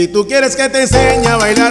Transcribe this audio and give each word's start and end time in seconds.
Si 0.00 0.08
tú 0.08 0.26
quieres 0.26 0.56
que 0.56 0.66
te 0.70 0.80
enseñe 0.80 1.26
a 1.26 1.36
bailar 1.36 1.69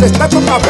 Se 0.00 0.06
está 0.06 0.26
chupando 0.30 0.60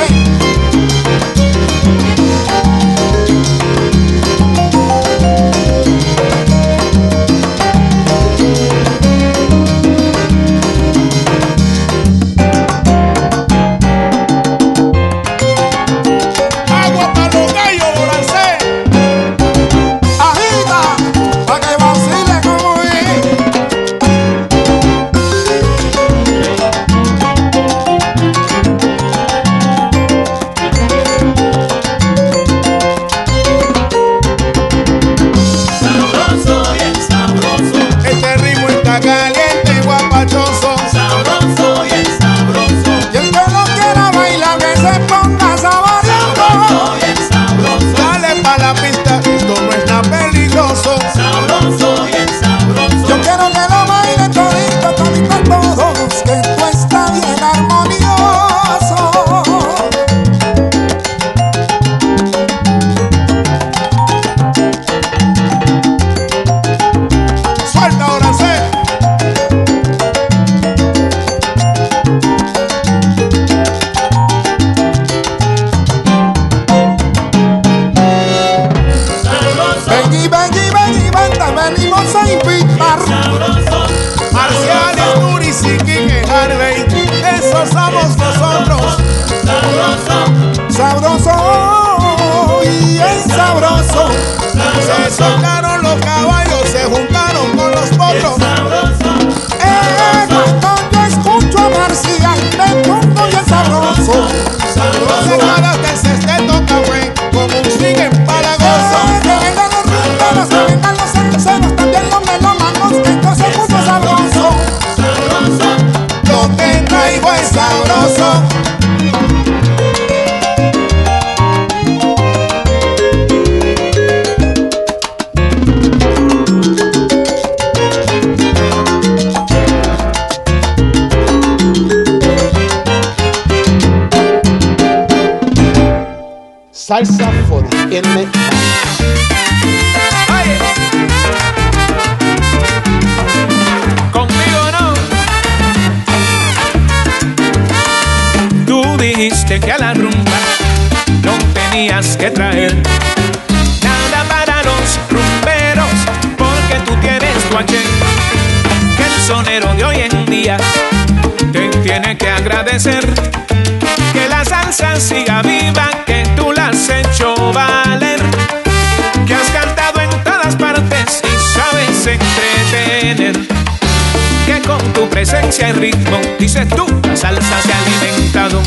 ritmo, 175.69 176.19
dices 176.39 176.67
tú, 176.71 176.87
la 177.07 177.15
salsa 177.17 177.63
se 177.63 177.73
ha 177.73 177.77
alimentado. 177.81 178.61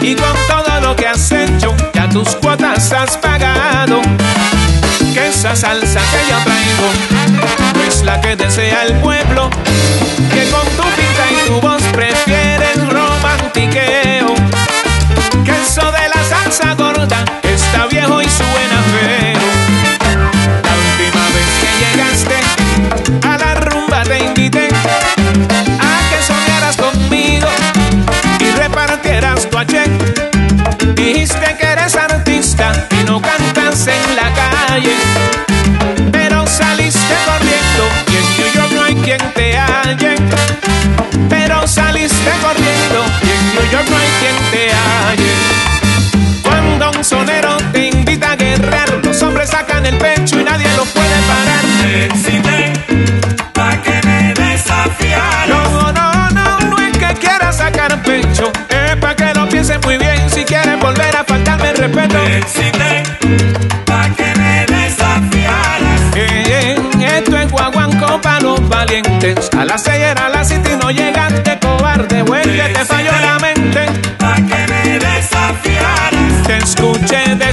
Y 0.00 0.14
con 0.14 0.32
todo 0.48 0.80
lo 0.80 0.94
que 0.96 1.08
has 1.08 1.30
hecho, 1.32 1.74
ya 1.94 2.08
tus 2.08 2.28
cuotas 2.36 2.92
has 2.92 3.16
pagado. 3.16 4.00
Que 5.12 5.28
esa 5.28 5.56
salsa 5.56 6.00
que 6.00 6.30
yo 6.30 6.38
traigo 6.44 7.86
es 7.88 8.04
la 8.04 8.20
que 8.20 8.36
desea 8.36 8.84
el 8.84 8.94
pueblo, 9.00 9.47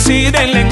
Sí, 0.06 0.30
de 0.30 0.65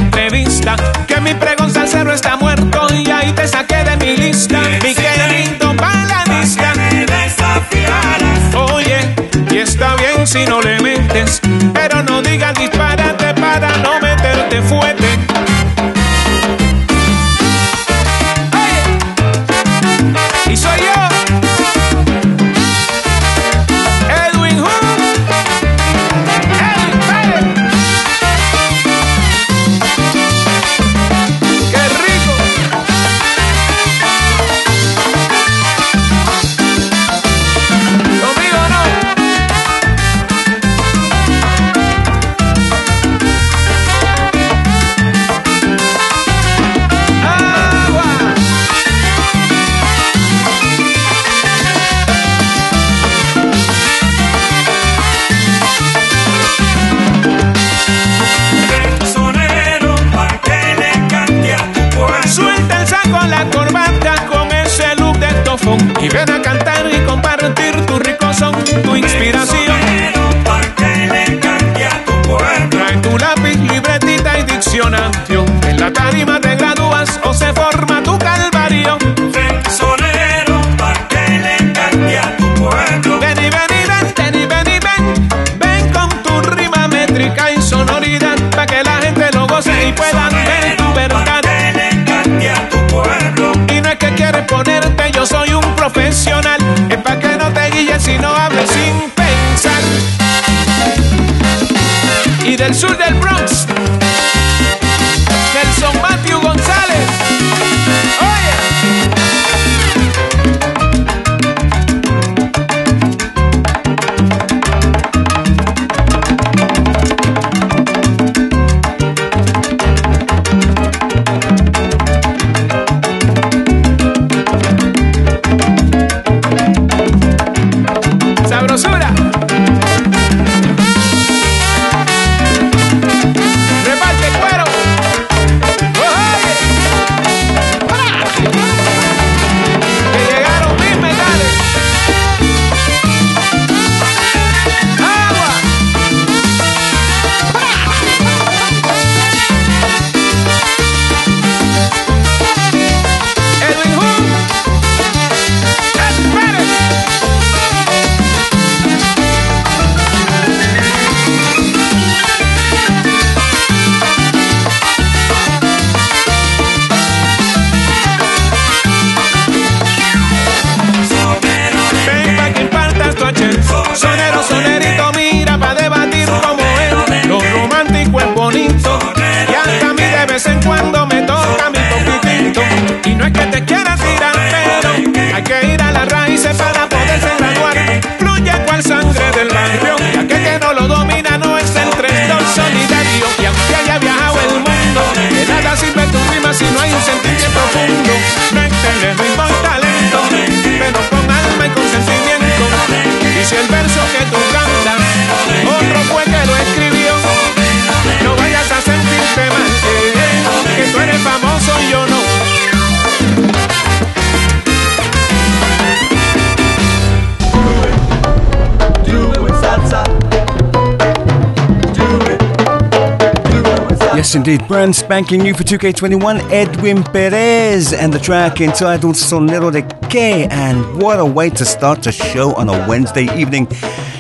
indeed. 224.36 224.68
Brand 224.68 224.96
spanking 224.96 225.42
new 225.42 225.54
for 225.54 225.64
2K21, 225.64 226.50
Edwin 226.52 227.04
Perez, 227.04 227.94
and 227.94 228.12
the 228.14 228.20
track 228.20 228.62
entitled 228.62 229.16
Sonero 229.16 229.72
de 229.72 229.82
Que. 230.08 230.48
And 230.50 231.02
what 231.02 231.20
a 231.20 231.26
way 231.26 231.50
to 231.52 231.66
start 231.66 232.04
the 232.04 232.12
show 232.12 232.54
on 232.54 232.70
a 232.70 232.88
Wednesday 232.88 233.26
evening. 233.38 233.68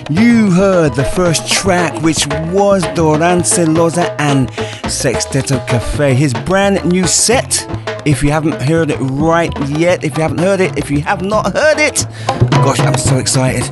You 0.10 0.51
heard 0.51 0.93
the 0.96 1.03
first 1.03 1.50
track, 1.51 2.01
which 2.01 2.27
was 2.51 2.84
Dorance 2.96 3.58
Loza 3.65 4.13
and 4.20 4.50
Sexteto 4.91 5.65
Cafe, 5.67 6.13
his 6.13 6.34
brand 6.34 6.84
new 6.86 7.08
set. 7.08 7.65
If 8.05 8.22
you 8.24 8.29
haven't 8.32 8.62
heard 8.62 8.89
it 8.91 8.98
right 8.98 9.51
yet, 9.70 10.03
if 10.03 10.17
you 10.17 10.22
haven't 10.24 10.39
heard 10.39 10.60
it, 10.60 10.77
if 10.77 10.91
you 10.91 11.00
have 11.01 11.22
not 11.22 11.53
heard 11.53 11.79
it, 11.79 12.05
gosh, 12.51 12.79
I'm 12.82 12.98
so 12.98 13.17
excited. 13.17 13.63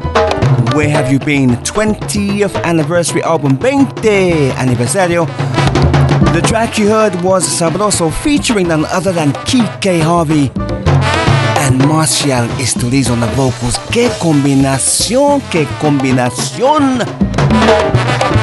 Where 0.73 0.89
have 0.89 1.11
you 1.11 1.19
been? 1.19 1.49
20th 1.49 2.63
anniversary 2.63 3.21
album, 3.23 3.57
20 3.57 3.85
aniversario. 4.51 5.60
The 6.33 6.39
track 6.43 6.77
you 6.77 6.87
heard 6.87 7.13
was 7.25 7.45
Sabroso 7.45 8.09
featuring 8.23 8.69
none 8.69 8.85
other 8.85 9.11
than 9.11 9.33
Kike 9.45 10.01
Harvey 10.01 10.49
and 11.59 11.77
Martial 11.85 12.47
Estoriz 12.57 13.11
on 13.11 13.19
the 13.19 13.27
vocals. 13.35 13.77
¡Qué 13.91 14.09
combinación! 14.17 15.41
¡Qué 15.51 15.65
combinación! 15.81 17.05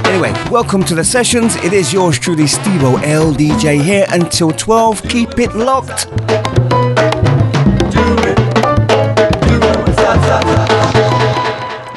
Anyway, 0.05 0.33
welcome 0.51 0.85
to 0.85 0.95
the 0.95 1.03
sessions. 1.03 1.57
It 1.65 1.73
is 1.73 1.91
yours 1.91 2.19
truly, 2.19 2.45
Stevo 2.45 2.99
LDJ 3.01 3.83
here 3.83 4.05
until 4.11 4.51
12. 4.51 5.09
Keep 5.09 5.39
it 5.39 5.55
locked. 5.55 6.09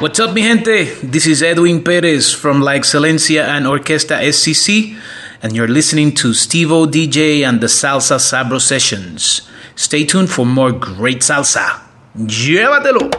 What's 0.00 0.18
up, 0.18 0.32
mi 0.32 0.40
gente? 0.40 0.84
This 1.02 1.26
is 1.26 1.42
Edwin 1.42 1.84
Perez 1.84 2.32
from 2.32 2.62
La 2.62 2.72
Excelencia 2.72 3.44
and 3.44 3.66
Orquesta 3.66 4.18
SCC, 4.22 4.96
and 5.42 5.56
you're 5.56 5.66
listening 5.68 6.12
to 6.14 6.28
Stevo 6.30 6.86
DJ 6.86 7.42
and 7.42 7.60
the 7.60 7.66
Salsa 7.66 8.18
Sabro 8.22 8.60
Sessions. 8.60 9.42
Stay 9.74 10.04
tuned 10.06 10.30
for 10.30 10.46
more 10.46 10.70
great 10.70 11.18
salsa. 11.26 11.80
Llévatelo! 12.16 13.10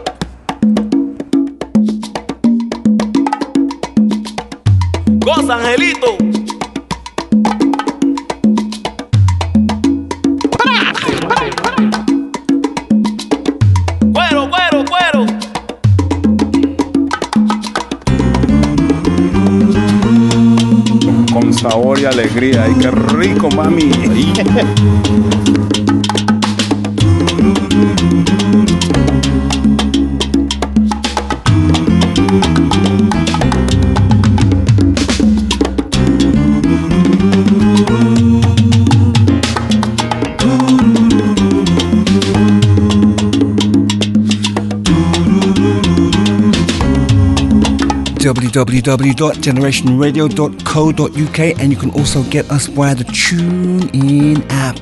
Goza, 5.20 5.54
Angelito! 5.60 6.33
alegría. 22.06 22.64
¡Ay, 22.66 22.76
qué 22.80 22.90
rico, 22.92 23.50
mami! 23.50 23.92
www.generationradio.co.uk, 48.54 51.40
and 51.60 51.72
you 51.72 51.78
can 51.78 51.90
also 51.92 52.24
get 52.30 52.50
us 52.52 52.68
via 52.68 52.94
the 52.94 53.04
TuneIn 53.06 54.46
app. 54.52 54.80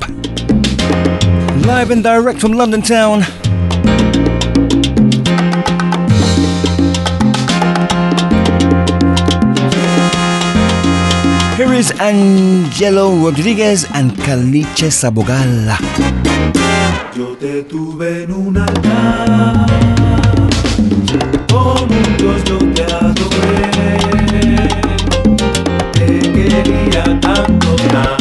Live 1.66 1.90
and 1.92 2.04
direct 2.04 2.42
from 2.42 2.51
London 2.51 2.82
town. 2.82 3.22
Here 11.56 11.72
is 11.74 11.92
Angelo 12.01 13.13
Rodriguez 13.16 13.86
and 13.94 14.12
Caliche 14.18 14.92
Sabogala. 14.92 15.78
Yo 17.16 17.36
te 17.38 17.63
tuve 17.63 18.24
en 18.24 18.32
un 18.34 18.58
altar. 18.58 19.66
tanto, 27.20 27.75
tanto. 27.75 28.21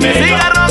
me. 0.00 0.08
Cigarro 0.12 0.65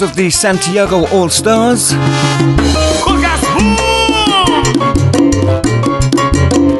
of 0.00 0.16
the 0.16 0.30
Santiago 0.30 1.06
All 1.08 1.28
Stars. 1.28 1.92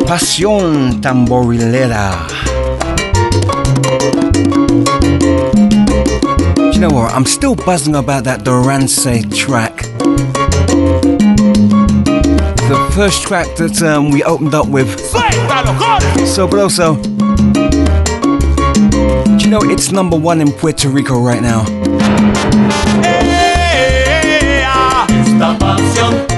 Pasión 0.09 1.03
tamborilera. 1.03 2.15
Do 6.55 6.71
you 6.73 6.79
know 6.81 6.89
what? 6.89 7.13
I'm 7.13 7.27
still 7.27 7.55
buzzing 7.55 7.97
about 7.97 8.25
that 8.25 8.45
Durance 8.45 9.03
track. 9.39 9.77
The 12.69 12.93
first 12.95 13.23
track 13.25 13.55
that 13.57 13.83
um, 13.83 14.11
we 14.11 14.25
opened 14.25 14.55
up 14.55 14.69
with. 14.69 14.99
So, 16.27 16.49
but 16.49 16.61
also, 16.61 16.97
do 19.25 19.45
you 19.45 19.51
know 19.51 19.61
it's 19.65 19.93
number 19.93 20.17
one 20.17 20.41
in 20.41 20.51
Puerto 20.53 20.89
Rico 20.89 21.21
right 21.21 21.43
now? 21.43 21.82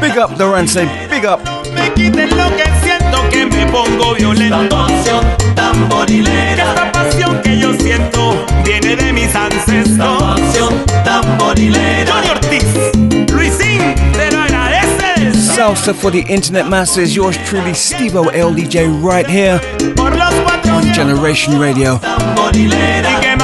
Big 0.01 0.19
up 0.19 0.37
the 0.39 0.67
say 0.67 0.85
big 1.09 1.25
up. 1.25 1.41
Me 1.75 1.91
quiten 1.95 2.31
lo 2.37 2.49
que 2.57 2.65
siento 2.83 3.29
que 3.31 3.47
me 3.47 3.67
pongo 3.67 4.15
violento. 4.15 4.87
Esta 4.89 5.21
tamborilera. 5.55 6.67
Esta 6.75 6.93
pasión 6.93 7.41
que 7.43 7.59
yo 7.59 7.73
siento 7.75 8.37
viene 8.65 8.95
de 8.97 9.13
mis 9.13 9.35
ancestros. 9.35 9.89
Esta 9.89 10.67
tamborilera. 11.05 12.13
Johnny 12.13 12.31
Ortiz, 12.31 13.33
Luisín, 13.33 13.95
te 14.13 14.31
lo 14.31 14.43
agradeces. 14.43 15.35
Salsa 15.57 15.93
for 15.95 16.13
the 16.13 16.25
internet 16.29 16.69
masses, 16.69 17.17
yours 17.17 17.37
truly, 17.49 17.75
Steve 17.75 18.13
LDJ 18.15 18.87
right 19.03 19.27
here. 19.27 19.59
Por 19.97 20.15
los 20.15 20.35
On 20.71 20.85
Generation 20.95 21.59
Radio. 21.61 21.99
Tamborilera. 21.99 23.44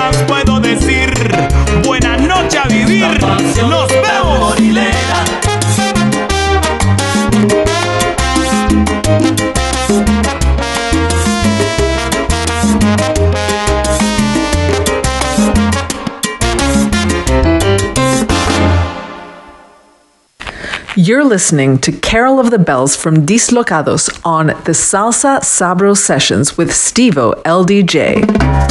vivir. 1.31 1.49
Buenas 1.85 2.21
noches 2.21 2.57
a 2.57 2.69
vivir. 2.69 3.21
Nos 3.69 3.91
vemos. 3.91 4.61
You're 20.97 21.25
listening 21.25 21.79
to 21.79 21.93
Carol 21.93 22.39
of 22.39 22.51
the 22.51 22.59
Bells 22.59 22.95
from 22.95 23.25
Dislocados 23.27 24.11
on 24.23 24.49
the 24.65 24.75
Salsa 24.75 25.41
Sabro 25.41 25.97
Sessions 25.97 26.59
with 26.59 26.71
Stevo 26.71 27.33
LDJ. 27.45 28.70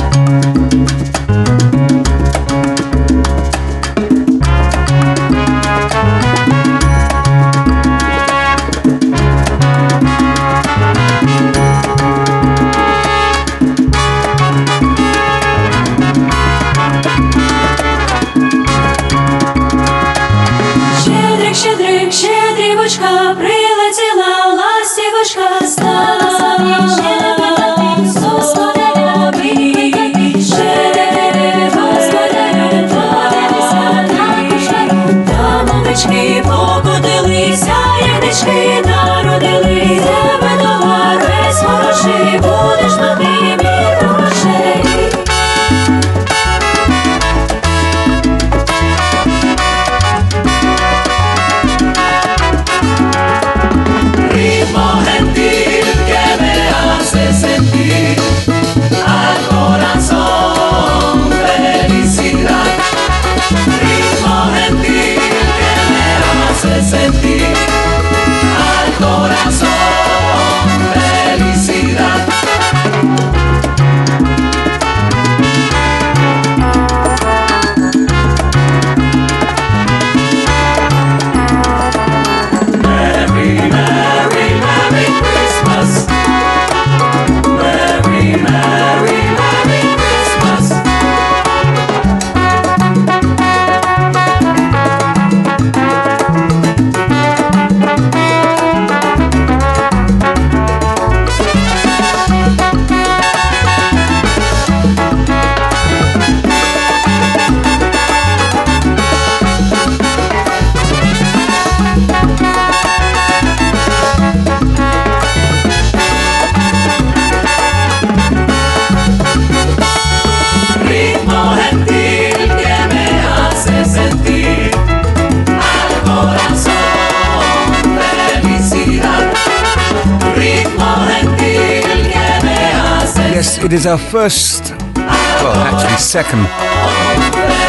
is 133.80 133.88
our 133.88 133.98
first, 133.98 134.72
well, 134.94 135.54
actually, 135.70 135.96
second 135.96 136.46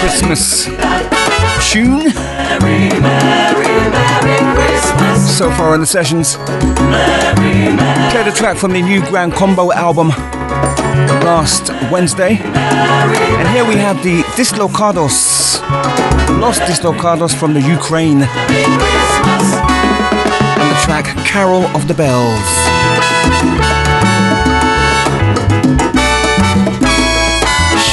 Christmas 0.01 0.65
tune. 1.73 2.11
So 5.39 5.51
far 5.53 5.77
in 5.77 5.81
the 5.81 5.87
sessions. 5.87 6.35
Play 6.35 6.49
the 6.49 8.11
Played 8.13 8.27
a 8.27 8.33
track 8.33 8.57
from 8.57 8.73
the 8.73 8.83
new 8.83 9.01
Grand 9.07 9.35
Combo 9.35 9.73
album 9.73 10.09
last 11.23 11.69
Wednesday. 11.93 12.39
And 12.41 13.47
here 13.51 13.65
we 13.65 13.77
have 13.77 14.03
the 14.03 14.23
Dislocados, 14.37 15.61
Lost 16.41 16.63
Dislocados 16.63 17.33
from 17.39 17.55
the 17.55 17.61
Ukraine. 17.61 18.23
And 18.23 19.41
the 20.71 20.81
track 20.85 21.05
Carol 21.25 21.67
of 21.77 21.87
the 21.87 21.95
Bells. 21.95 22.60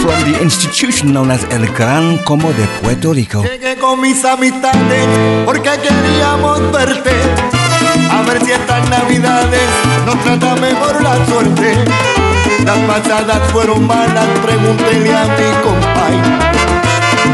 from 0.00 0.20
the 0.32 0.38
institution 0.40 1.12
known 1.12 1.30
as 1.30 1.44
El 1.50 1.66
Gran 1.74 2.18
Como 2.24 2.50
de 2.52 2.64
Puerto 2.82 3.12
Rico. 3.12 3.42
Llegué 3.42 3.76
con 3.76 4.00
mis 4.00 4.24
amistades 4.24 5.06
porque 5.44 5.70
queríamos 5.82 6.60
verte. 6.72 7.12
A 8.10 8.22
ver 8.22 8.44
si 8.44 8.52
estas 8.52 8.88
navidades 8.88 9.60
nos 10.06 10.16
trata 10.24 10.54
mejor 10.56 11.02
la 11.02 11.16
suerte. 11.26 11.76
Las 12.64 12.78
pasadas 12.78 13.38
fueron 13.52 13.86
malas, 13.86 14.26
pregúntele 14.44 15.14
a 15.14 15.24
mi 15.24 15.50
compay. 15.62 16.18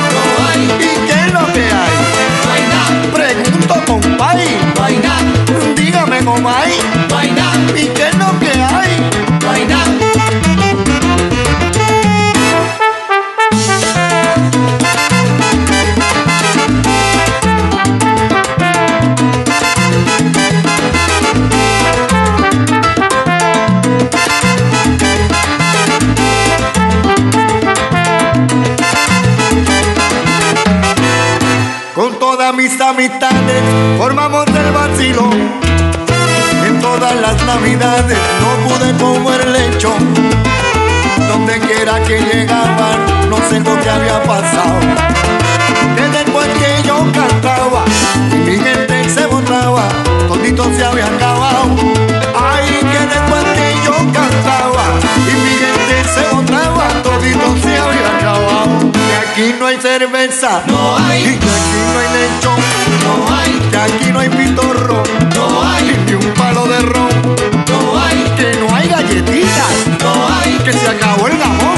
formamos 33.97 34.45
el 34.47 34.71
vacilón. 34.71 35.31
En 36.65 36.79
todas 36.79 37.13
las 37.17 37.43
navidades 37.43 38.17
no 38.39 38.75
pude 38.75 38.93
comer 38.97 39.41
el 39.41 39.53
lecho. 39.53 39.93
Donde 41.27 41.59
quiera 41.59 42.01
que 42.03 42.19
llegaban, 42.19 43.29
no 43.29 43.37
sé 43.49 43.59
lo 43.59 43.77
que 43.81 43.89
había 43.89 44.23
pasado. 44.23 44.79
Que 45.95 46.01
después 46.17 46.47
que 46.49 46.87
yo 46.87 46.97
cantaba, 47.11 47.83
y 48.31 48.35
mi 48.37 48.57
gente 48.59 49.09
se 49.09 49.25
borraba, 49.25 49.83
todito 50.29 50.63
se 50.75 50.85
había 50.85 51.05
acabado. 51.07 51.75
Ay, 52.39 52.79
que 52.79 52.99
después 52.99 53.43
que 53.55 53.75
yo 53.85 53.95
cantaba, 54.13 54.85
y 55.17 55.33
mi 55.43 55.55
gente 55.59 56.09
se 56.13 56.33
borraba, 56.35 56.87
todito 57.03 57.55
se 57.67 57.77
había 57.77 58.17
acabado. 58.17 58.91
Que 58.93 59.15
aquí 59.17 59.55
no 59.59 59.65
hay 59.67 59.77
cerveza, 59.77 60.63
no 60.67 60.97
hay 60.97 61.39
hay 64.23 64.29
pitorro, 64.29 65.03
no 65.35 65.63
hay 65.69 65.91
ni 66.05 66.13
un 66.13 66.33
palo 66.35 66.65
de 66.65 66.79
ron, 66.81 67.09
no 67.67 67.99
hay 67.99 68.19
que 68.37 68.55
no 68.57 68.73
hay 68.73 68.87
galletitas, 68.87 69.73
no 70.01 70.13
hay 70.41 70.55
que 70.59 70.71
se 70.71 70.87
acabó 70.87 71.27
el 71.27 71.41
amor, 71.41 71.77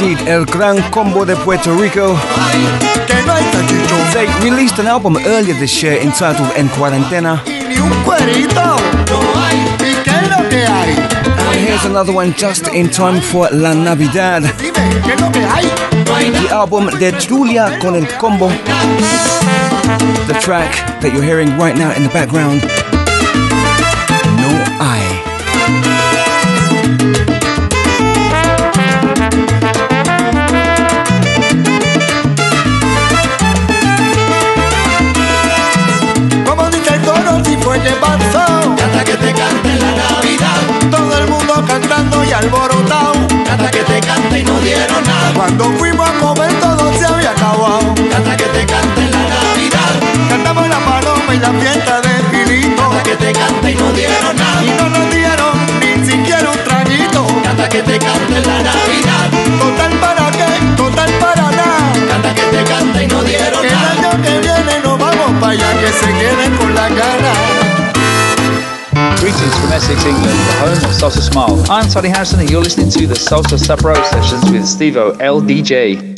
Indeed, 0.01 0.27
el 0.29 0.45
Gran 0.45 0.81
Combo 0.91 1.25
de 1.25 1.35
Puerto 1.35 1.73
Rico. 1.75 2.15
They 4.13 4.25
released 4.41 4.79
an 4.79 4.87
album 4.87 5.17
earlier 5.17 5.53
this 5.55 5.83
year 5.83 5.99
entitled 5.99 6.49
En 6.55 6.67
Cuarentena. 6.69 7.43
And 11.51 11.59
here's 11.59 11.83
another 11.83 12.13
one 12.13 12.31
just 12.33 12.69
in 12.69 12.89
time 12.89 13.19
for 13.21 13.49
La 13.51 13.73
Navidad. 13.73 14.43
The 14.43 16.47
album 16.49 16.85
De 16.97 17.11
Julia 17.19 17.77
con 17.81 17.97
el 17.97 18.07
Combo. 18.19 18.47
The 20.27 20.33
track 20.41 20.77
that 21.01 21.11
you're 21.13 21.23
hearing 21.25 21.57
right 21.57 21.75
now 21.75 21.91
in 21.93 22.03
the 22.03 22.09
background. 22.09 22.63
Hasta 37.71 39.03
que 39.03 39.13
te 39.13 39.31
cante 39.31 39.77
la 39.77 40.15
Navidad. 40.15 40.59
Todo 40.89 41.17
el 41.19 41.29
mundo 41.29 41.63
cantando 41.67 42.23
y 42.23 42.31
alborotado. 42.33 43.11
Hasta 43.47 43.69
que 43.69 43.81
te 43.83 43.99
cante 44.01 44.39
y 44.39 44.43
no 44.43 44.57
dieron 44.61 45.03
nada. 45.05 45.31
Cuando 45.35 45.65
fuimos 45.77 46.09
a 46.09 46.13
comer 46.13 46.51
todo 46.59 46.91
se 46.97 47.05
había 47.05 47.29
acabado. 47.29 47.93
Hasta 48.17 48.37
que 48.37 48.45
te 48.45 48.65
cante 48.65 49.01
la 49.11 49.21
Navidad. 49.21 49.91
Cantamos 50.29 50.67
la 50.67 50.79
paloma 50.79 51.35
y 51.35 51.37
la 51.39 51.49
fiesta 51.61 52.01
de 52.01 52.09
Pilito. 52.31 52.81
Hasta 52.81 53.03
que 53.03 53.15
te 53.17 53.31
cante 53.33 53.71
y 53.71 53.75
no 53.75 53.91
dieron 53.91 54.35
nada. 54.35 54.63
Y 54.65 54.69
no 54.71 54.89
nos 54.89 55.09
dieron 55.13 55.79
ni 55.79 56.09
siquiera 56.11 56.49
un 56.49 56.63
traguito. 56.63 57.27
Hasta 57.51 57.69
que 57.69 57.81
te 57.83 57.99
cante 57.99 58.41
la 58.47 58.58
greetings 69.39 69.59
from 69.61 69.71
Essex, 69.71 70.03
England, 70.05 70.25
the 70.35 70.53
home 70.59 70.83
of 70.83 70.91
Salsa 70.91 71.21
Smile. 71.21 71.63
I'm 71.71 71.87
Tony 71.89 72.09
Harrison, 72.09 72.41
and 72.41 72.49
you're 72.49 72.61
listening 72.61 72.89
to 72.91 73.07
the 73.07 73.13
Salsa 73.15 73.57
Sapro 73.57 73.95
Sessions 74.05 74.51
with 74.51 74.63
Stevo 74.63 75.15
LDJ. 75.17 76.17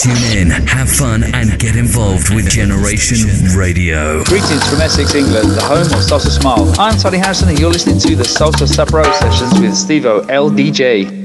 Tune 0.00 0.38
in, 0.38 0.48
have 0.66 0.88
fun, 0.90 1.24
and 1.34 1.58
get 1.60 1.76
involved 1.76 2.34
with 2.34 2.48
Generation 2.48 3.28
Radio. 3.58 4.24
Greetings 4.24 4.68
from 4.70 4.80
Essex, 4.80 5.14
England, 5.14 5.50
the 5.50 5.60
home 5.62 5.80
of 5.80 6.00
Salsa 6.04 6.30
Smile. 6.30 6.72
I'm 6.80 6.96
Tony 6.96 7.18
Harrison, 7.18 7.50
and 7.50 7.58
you're 7.58 7.70
listening 7.72 7.98
to 8.00 8.16
the 8.16 8.24
Salsa 8.24 8.66
Sapro 8.66 9.04
Sessions 9.14 9.52
with 9.60 9.72
Stevo 9.72 10.22
LDJ. 10.30 11.15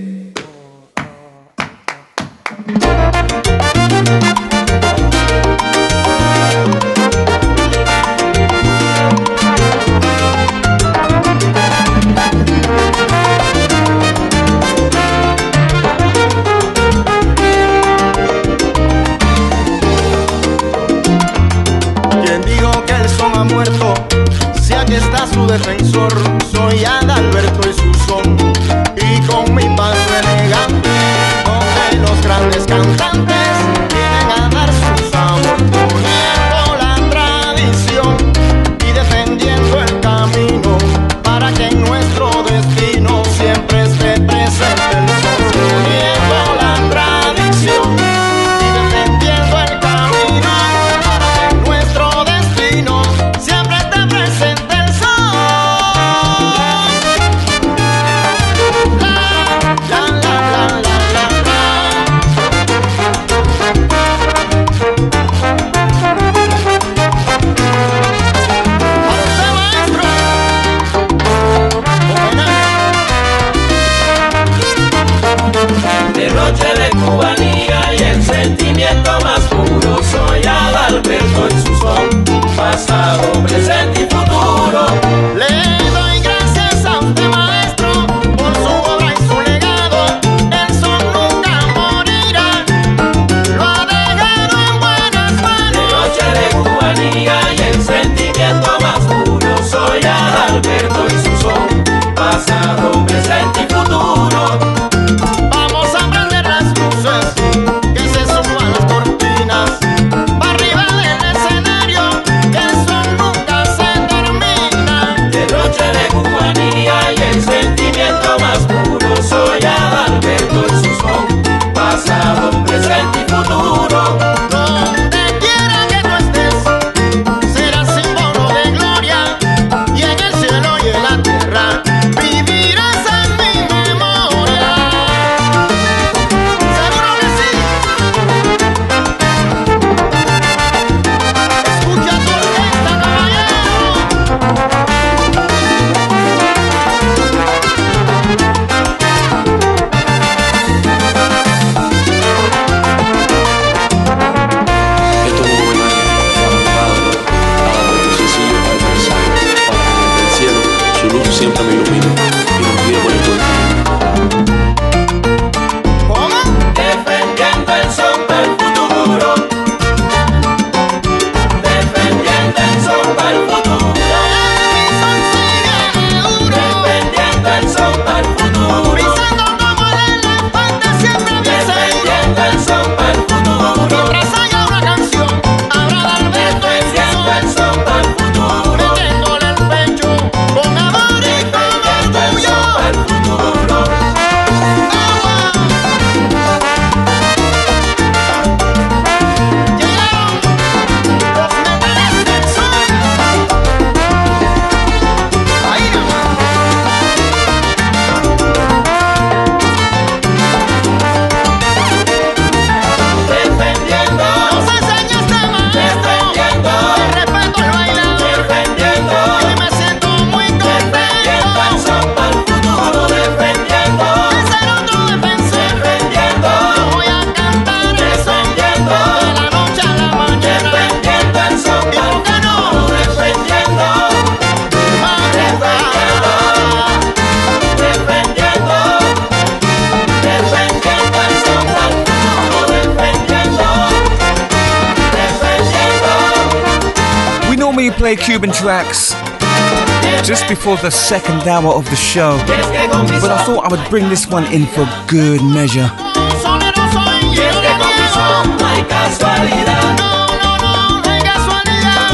the 250.82 250.90
second 250.90 251.48
hour 251.48 251.71
of 251.75 251.88
the 251.92 251.96
show, 251.96 252.36
but 252.48 253.29
I 253.29 253.44
thought 253.46 253.65
I 253.65 253.69
would 253.75 253.88
bring 253.92 254.10
this 254.10 254.25
one 254.25 254.44
in 254.46 254.65
for 254.65 254.86
good 255.08 255.42
measure. 255.44 255.90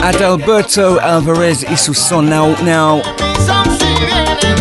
Adalberto 0.03 0.97
Alvarez 0.99 1.63
y 1.63 1.75
su 1.75 1.93
son 1.93 2.27
now. 2.29 2.61
now 2.63 3.01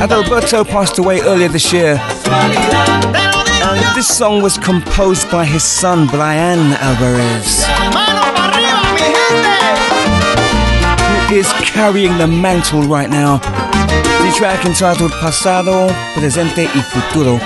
Adalberto 0.00 0.64
passed 0.64 0.98
away 0.98 1.20
earlier 1.22 1.48
this 1.48 1.72
year. 1.72 1.98
And 2.00 3.98
this 3.98 4.06
song 4.06 4.40
was 4.40 4.56
composed 4.56 5.28
by 5.32 5.44
his 5.44 5.64
son 5.64 6.06
Brian 6.06 6.74
Alvarez. 6.74 7.64
Who 11.28 11.34
is 11.34 11.52
carrying 11.74 12.16
the 12.18 12.28
mantle 12.28 12.82
right 12.82 13.10
now 13.10 13.40
track 14.36 14.66
entitled 14.66 15.10
Pasado, 15.12 15.86
Presente 16.14 16.64
y 16.64 16.82
Futuro. 16.82 17.40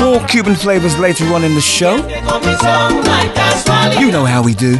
More 0.00 0.26
Cuban 0.26 0.56
flavors 0.56 0.98
later 0.98 1.26
on 1.34 1.44
in 1.44 1.54
the 1.54 1.60
show. 1.60 1.96
You 4.00 4.10
know 4.10 4.24
how 4.24 4.42
we 4.42 4.54
do. 4.54 4.78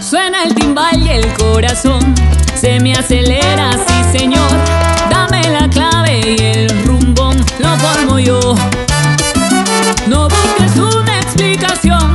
Suena 0.00 0.42
el 0.44 0.54
timbal 0.54 1.00
y 1.02 1.08
el 1.10 1.26
corazón 1.34 2.14
se 2.60 2.80
me 2.80 2.94
acelera, 2.94 3.72
sí 3.72 4.18
señor. 4.18 4.50
Dame 5.08 5.42
la 5.50 5.68
clave 5.68 6.20
y 6.38 6.42
el 6.44 6.84
rumbón 6.84 7.36
lo 7.60 7.76
formo 7.78 8.18
yo. 8.18 8.40
No 10.08 10.28
busques 10.28 10.76
una 10.76 11.18
explicación. 11.20 12.14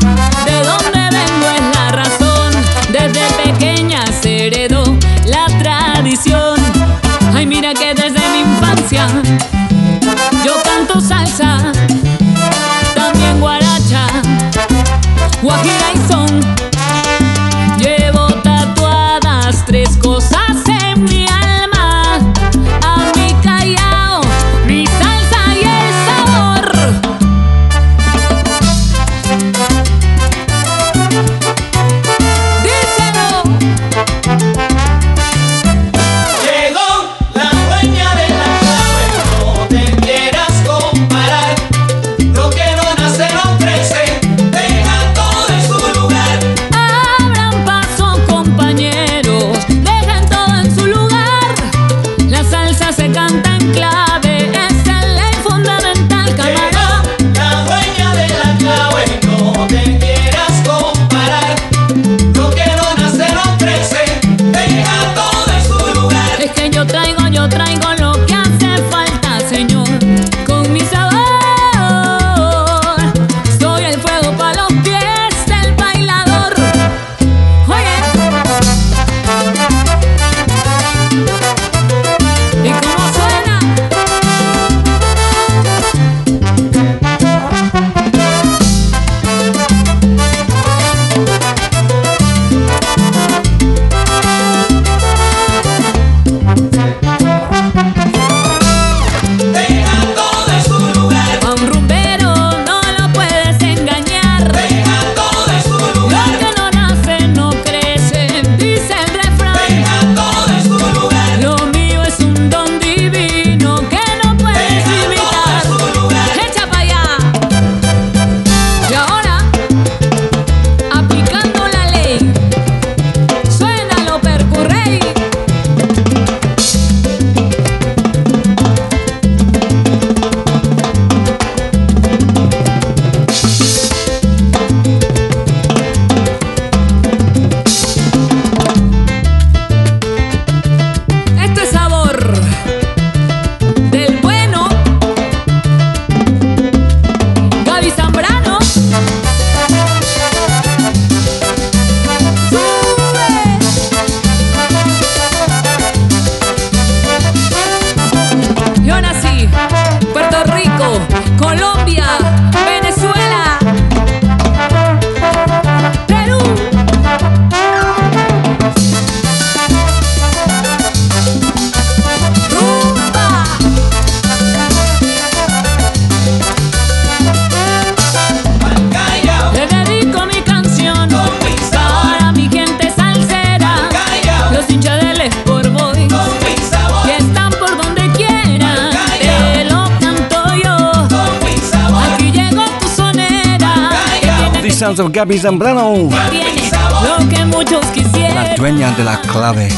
Gaby 195.25 195.39
Zambrano. 195.39 196.07
Lo 196.07 197.27
que 197.29 197.45
muchos 197.45 197.83
quisieran. 197.87 198.35
La 198.45 198.53
dueña 198.55 198.91
de 198.91 199.03
la 199.03 199.19
clave. 199.21 199.69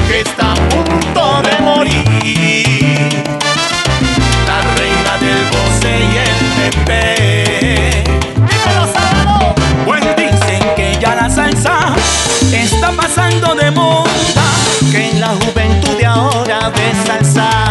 que 0.07 0.21
está 0.21 0.53
a 0.53 0.69
punto 0.69 1.41
de 1.49 1.59
morir. 1.63 2.50
side. 17.41 17.70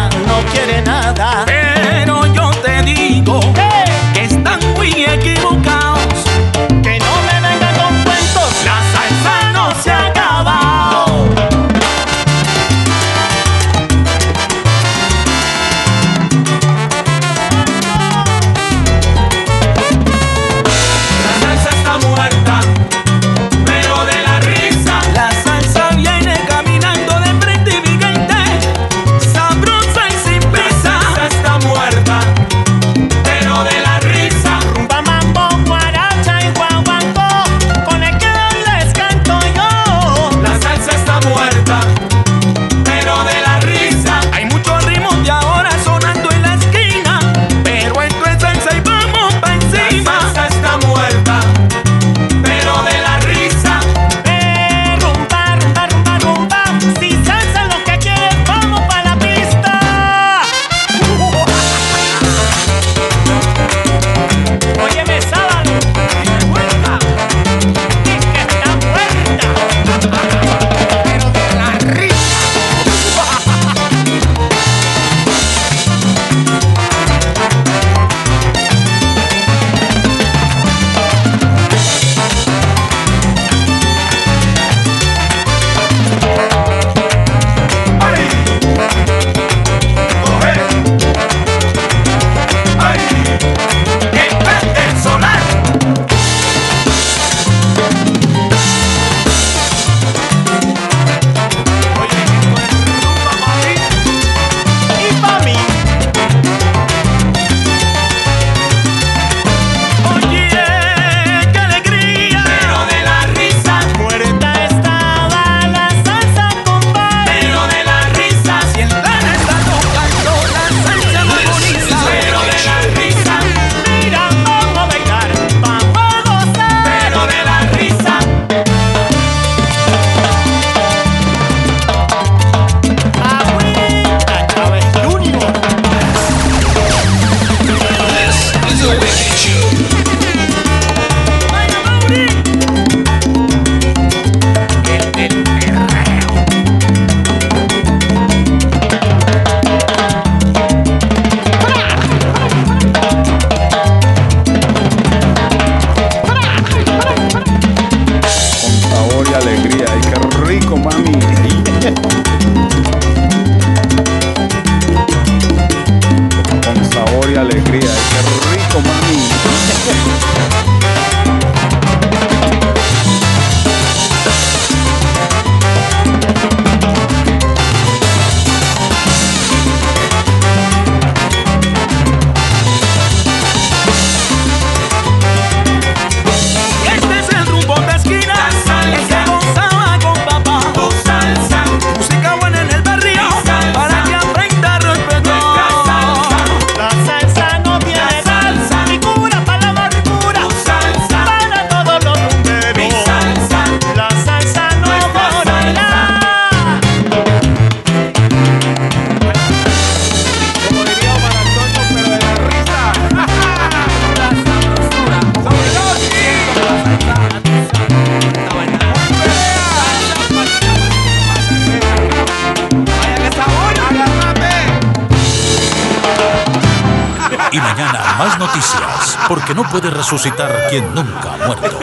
más 228.23 228.37
noticias, 228.37 229.17
porque 229.27 229.55
no 229.55 229.63
puede 229.63 229.89
resucitar 229.89 230.51
quien 230.69 230.85
nunca 230.93 231.33
ha 231.43 231.47
muerto. 231.47 231.79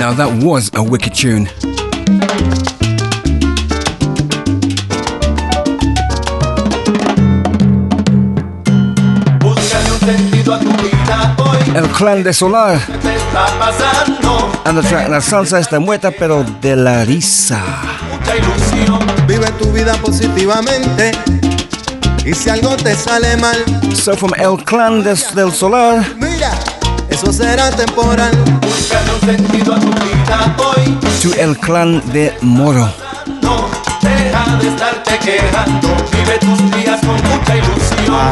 Now 0.00 0.14
that 0.14 0.30
was 0.44 0.70
a 0.74 0.80
wicked 0.82 1.12
tune. 1.14 1.48
El 11.76 11.86
clan 11.90 12.22
de 12.22 12.32
Solar. 12.32 12.80
And 14.64 14.80
the 14.82 15.08
la 15.10 15.20
salsa 15.20 15.58
está 15.58 15.78
muerta, 15.78 16.10
pero 16.10 16.42
de 16.62 16.74
la 16.74 17.04
risa. 17.04 17.62
Vive 19.28 19.46
tu 19.58 19.70
vida 19.72 19.92
positivamente. 20.00 21.12
Y 22.24 22.32
si 22.32 22.48
algo 22.48 22.74
te 22.76 22.94
sale 22.94 23.36
mal. 23.36 23.58
So 23.94 24.16
from 24.16 24.32
El 24.38 24.64
clan 24.64 25.02
del 25.04 25.18
Solar. 25.52 26.02
Mira, 26.16 26.52
eso 27.10 27.30
será 27.30 27.70
temporal. 27.72 28.30
sentido 29.20 29.74
a 29.74 29.78
tu 29.78 29.88
vida 29.88 30.56
hoy. 30.56 30.98
To 31.22 31.34
el 31.38 31.58
clan 31.58 32.02
de 32.14 32.32
Moro. 32.40 32.90
deja 34.00 34.56
de 34.56 34.68
estarte 34.68 35.18
quejando. 35.18 35.88
Vive 36.10 36.38
tus 36.38 36.75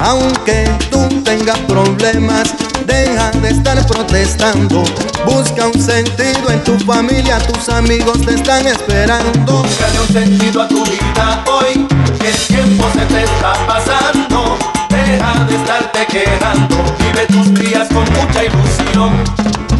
aunque 0.06 0.68
tú 0.90 1.06
tengas 1.22 1.58
problemas, 1.60 2.54
deja 2.86 3.30
de 3.40 3.50
estar 3.50 3.86
protestando. 3.86 4.82
Busca 5.24 5.66
un 5.68 5.80
sentido 5.80 6.50
en 6.50 6.62
tu 6.64 6.78
familia, 6.84 7.38
tus 7.38 7.68
amigos 7.68 8.20
te 8.26 8.34
están 8.34 8.66
esperando. 8.66 9.40
Busca 9.62 9.86
un 10.00 10.08
sentido 10.14 10.62
a 10.62 10.68
tu 10.68 10.84
vida 10.84 11.44
hoy, 11.50 11.86
que 12.18 12.30
el 12.30 12.36
tiempo 12.36 12.86
se 12.94 13.06
te 13.06 13.22
está 13.24 13.52
pasando. 13.66 14.58
Deja 14.90 15.44
de 15.44 15.54
estarte 15.56 16.06
quedando, 16.06 16.76
vive 16.98 17.26
tus 17.26 17.54
días 17.54 17.88
con 17.88 18.04
mucha 18.12 18.42
ilusión. 18.44 19.12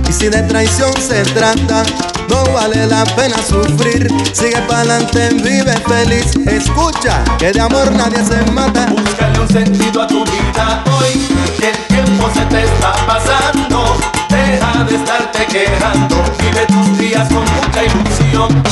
Y 0.09 0.13
si 0.13 0.29
de 0.29 0.43
traición 0.43 0.93
se 0.95 1.23
trata, 1.25 1.83
no 2.29 2.45
vale 2.53 2.87
la 2.87 3.05
pena 3.17 3.37
sufrir. 3.47 4.09
Sigue 4.33 4.57
adelante, 4.57 5.29
vive 5.35 5.75
feliz. 5.89 6.27
Escucha 6.47 7.23
que 7.39 7.53
de 7.53 7.61
amor 7.61 7.91
nadie 7.93 8.23
se 8.25 8.41
mata. 8.53 8.87
Búscale 8.87 9.41
un 9.41 9.49
sentido 9.49 10.03
a 10.03 10.07
tu 10.07 10.25
vida 10.25 10.83
hoy, 10.87 11.29
que 11.59 11.71
el 11.71 11.77
tiempo 11.89 12.29
se 12.35 12.45
te 12.47 12.63
está 12.65 12.93
pasando. 13.07 13.97
Deja 14.29 14.85
de 14.85 14.95
estarte 14.97 15.47
quejando, 15.47 16.17
vive 16.39 16.67
tus 16.67 16.99
días 16.99 17.29
con 17.29 17.45
mucha 17.57 17.83
ilusión. 17.85 18.63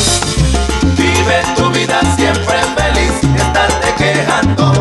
Vive 0.97 1.43
tu 1.57 1.71
vida 1.71 2.01
siempre 2.17 2.57
feliz, 2.77 3.13
estarte 3.37 3.95
quejando. 3.97 4.72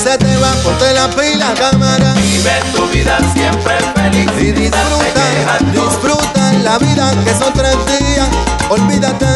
se 0.00 0.16
te 0.16 0.36
va, 0.38 0.50
ponte 0.64 0.92
la 0.94 1.08
pila, 1.10 1.52
cámara. 1.58 2.14
Vive 2.14 2.54
tu 2.74 2.86
vida 2.88 3.18
siempre 3.34 3.74
feliz. 3.94 4.28
Y 4.40 4.52
disfruta, 4.52 5.58
disfruta 5.72 6.52
la 6.64 6.78
vida 6.78 7.12
que 7.24 7.32
son 7.34 7.52
tres 7.52 7.76
días. 7.98 8.28
Olvídate 8.70 9.26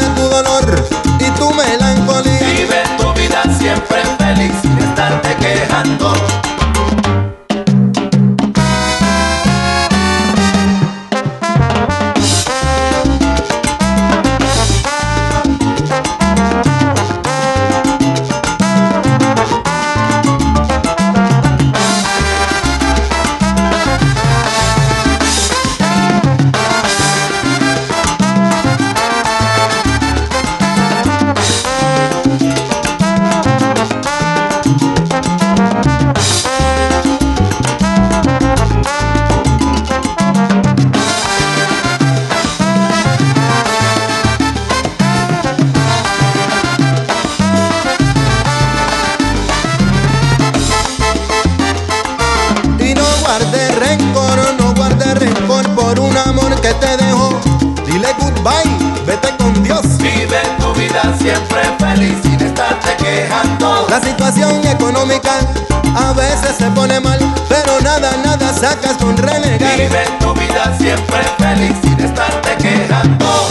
sacas 68.54 68.96
con 68.96 69.16
renegar. 69.16 69.76
Vive 69.76 70.04
tu 70.20 70.32
vida 70.34 70.74
siempre 70.78 71.20
feliz 71.38 71.74
sin 71.82 72.00
estarte 72.00 72.50
quejando. 72.62 73.48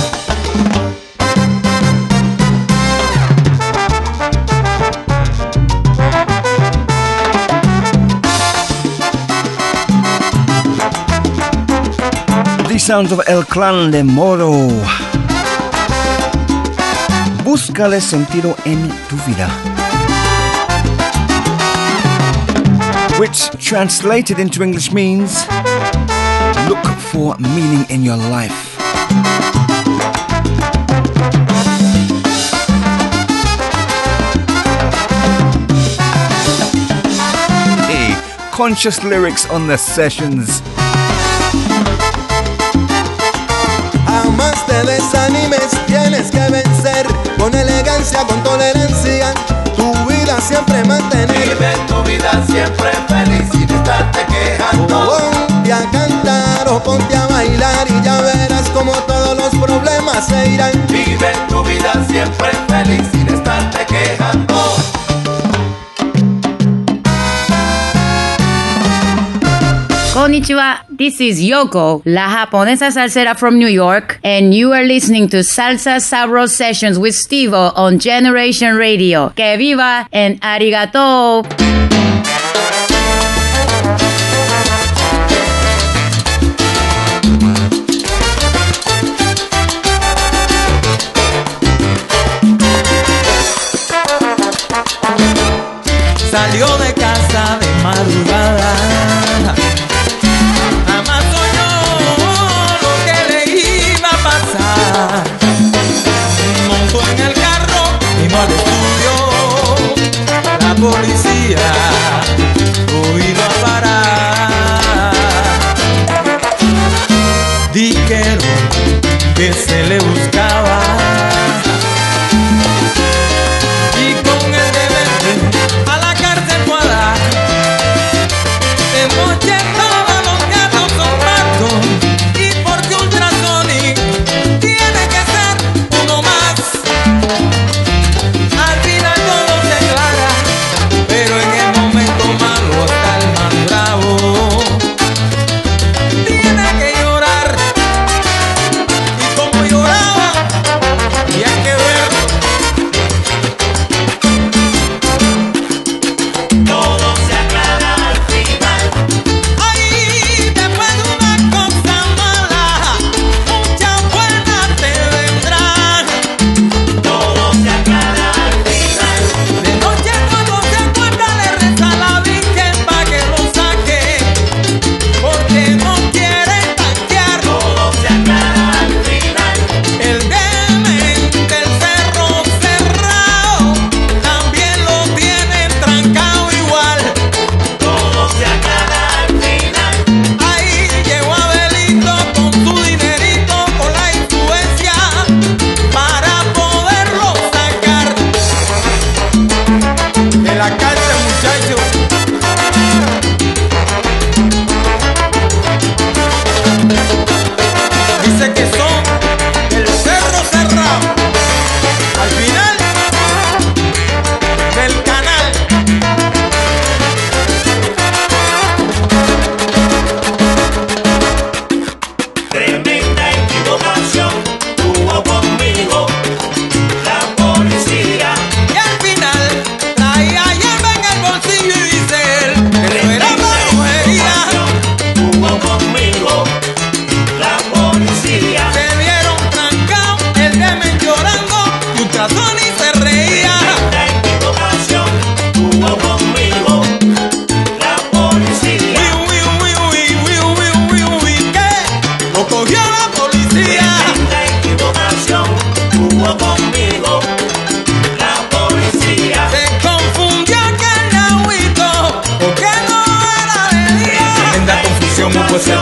The 12.67 12.79
Sound 12.79 13.11
of 13.11 13.19
El 13.27 13.45
Clan 13.45 13.91
de 13.91 14.03
Moro. 14.03 14.51
Búscale 17.43 17.99
sentido 18.01 18.55
en 18.65 18.89
tu 19.09 19.15
vida. 19.27 19.47
which 23.19 23.49
translated 23.63 24.39
into 24.39 24.63
English 24.63 24.91
means 24.91 25.35
look 26.69 26.83
for 27.11 27.35
meaning 27.37 27.85
in 27.89 28.01
your 28.03 28.17
life. 28.17 28.75
Hey, 37.87 38.15
conscious 38.51 39.03
lyrics 39.03 39.47
on 39.49 39.67
the 39.67 39.77
sessions. 39.77 40.61
desanimes, 44.83 45.71
tienes 45.87 46.29
que 46.31 46.41
vencer 46.51 47.05
con 47.37 47.53
elegancia, 47.53 48.19
con 48.27 48.43
tolerancia. 48.43 49.33
siempre 50.43 50.83
mantener. 50.83 51.27
Vive 51.31 51.71
tu 51.87 52.01
vida 52.03 52.31
siempre 52.47 52.91
feliz 53.07 53.49
Sin 53.51 53.69
estarte 53.69 54.19
quejando. 54.27 55.07
Ponte 55.07 55.73
a 55.73 55.89
cantar 55.91 56.69
o 56.69 56.83
ponte 56.83 57.15
a 57.15 57.25
bailar 57.27 57.87
y 57.89 58.01
ya 58.03 58.21
verás 58.21 58.69
como 58.73 58.91
todos 58.93 59.37
los 59.37 59.49
problemas 59.63 60.27
se 60.27 60.49
irán. 60.49 60.71
Vive 60.89 61.31
tu 61.49 61.63
vida 61.63 61.91
siempre 62.09 62.51
feliz 62.67 63.03
Sin 63.11 63.27
estarte 63.29 63.85
quejando. 63.85 64.52
Konnichiwa. 70.23 70.79
This 70.89 71.19
is 71.19 71.41
Yoko, 71.41 72.01
la 72.05 72.29
japonesa 72.29 72.89
salsera 72.91 73.37
from 73.37 73.59
New 73.59 73.67
York, 73.67 74.21
and 74.23 74.55
you 74.55 74.71
are 74.71 74.81
listening 74.85 75.27
to 75.27 75.41
Salsa 75.43 75.97
Sabro 76.05 76.47
Sessions 76.47 76.97
with 76.97 77.13
Steve 77.13 77.53
on 77.53 77.99
Generation 77.99 78.77
Radio. 78.77 79.31
Que 79.35 79.57
viva 79.57 80.07
and 80.13 80.39
arigato! 80.39 81.43
salió 96.31 96.72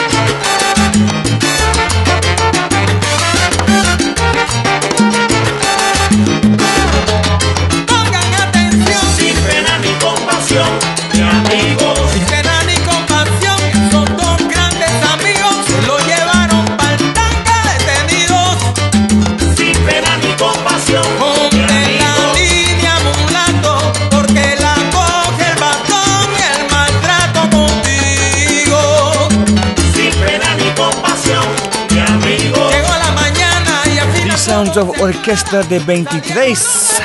de 34.73 34.79
Orquesta 35.03 35.61
de 35.63 35.77
23. 35.79 37.01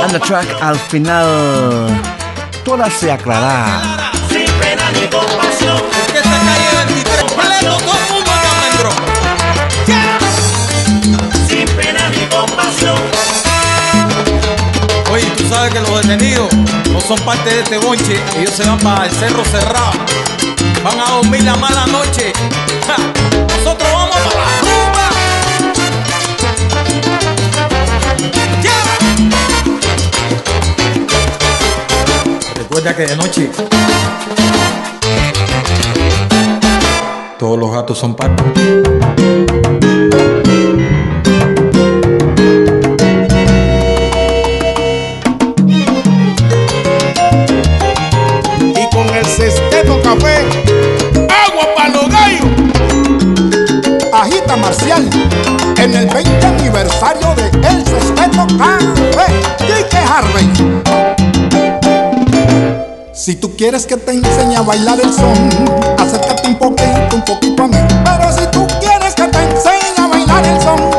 And 0.00 0.10
the 0.10 0.18
track 0.20 0.46
al 0.62 0.74
final 0.78 1.86
toda 2.64 2.88
se 2.90 3.10
aclarará. 3.12 3.80
Oye, 15.12 15.24
tú 15.36 15.48
sabes 15.50 15.72
que 15.72 15.80
los 15.80 16.02
detenidos 16.02 16.48
no 16.90 17.00
son 17.02 17.18
parte 17.20 17.50
de 17.50 17.60
este 17.60 17.76
bonche, 17.78 18.18
ellos 18.38 18.54
se 18.56 18.64
van 18.64 18.78
para 18.78 19.04
el 19.06 19.10
cerro 19.12 19.44
cerrado. 19.44 19.92
Van 20.82 20.98
a 20.98 21.10
dormir 21.12 21.42
la 21.44 21.54
mala 21.56 21.84
noche. 21.86 22.32
¡Ja! 22.88 23.41
nosotros 23.64 23.88
vamos 23.92 24.10
para 24.10 24.24
la 24.24 24.30
tumba. 24.60 25.04
Después 32.54 32.58
Recuerda 32.84 32.92
que 32.96 33.06
de 33.06 33.16
noche 33.16 33.50
todos 37.38 37.58
los 37.58 37.70
gatos 37.72 37.98
son 37.98 38.14
patos. 38.16 38.44
en 55.78 55.94
el 55.94 56.06
20 56.08 56.46
aniversario 56.46 57.34
de 57.34 57.46
El 57.68 57.84
Sustento 57.86 58.46
Café 58.56 59.86
que 59.90 59.98
Harvey. 59.98 60.50
Si 63.12 63.36
tú 63.36 63.54
quieres 63.56 63.84
que 63.86 63.96
te 63.98 64.12
enseñe 64.12 64.56
a 64.56 64.62
bailar 64.62 64.98
el 65.00 65.12
son, 65.12 65.68
acércate 65.98 66.48
un 66.48 66.56
poquito, 66.56 67.14
un 67.16 67.22
poquito 67.22 67.62
a 67.64 67.68
mí. 67.68 67.76
Pero 68.04 68.32
si 68.32 68.46
tú 68.50 68.66
quieres 68.80 69.14
que 69.14 69.24
te 69.28 69.38
enseñe 69.42 69.98
a 69.98 70.06
bailar 70.08 70.44
el 70.46 70.60
son, 70.62 70.91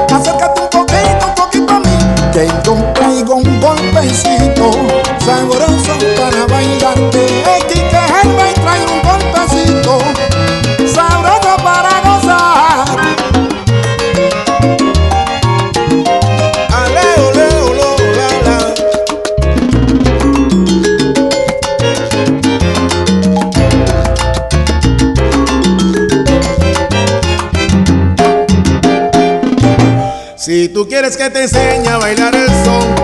tú 30.74 30.88
quieres 30.88 31.16
que 31.16 31.30
te 31.30 31.44
enseñe 31.44 31.88
a 31.88 31.98
bailar 31.98 32.36
el 32.36 32.48
son, 32.66 33.03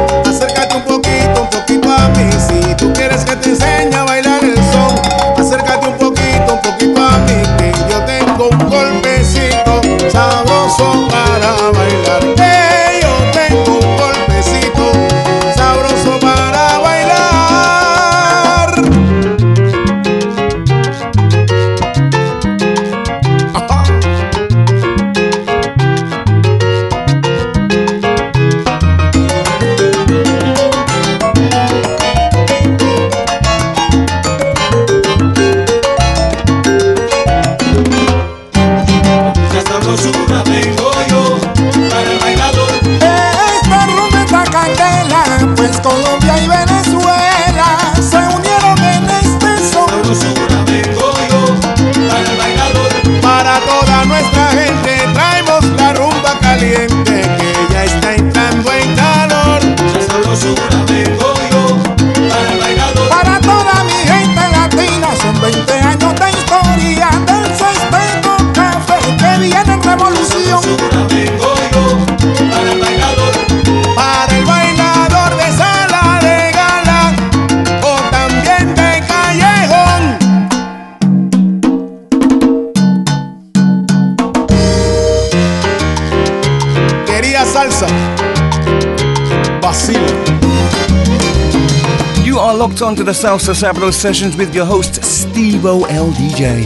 locked 92.70 92.82
on 92.82 92.96
to 92.96 93.04
the 93.04 93.12
Salsa 93.12 93.54
Sabado 93.56 93.92
sessions 93.92 94.38
with 94.38 94.54
your 94.54 94.66
host 94.66 94.96
Steve 95.04 95.62
LDJ, 95.64 96.66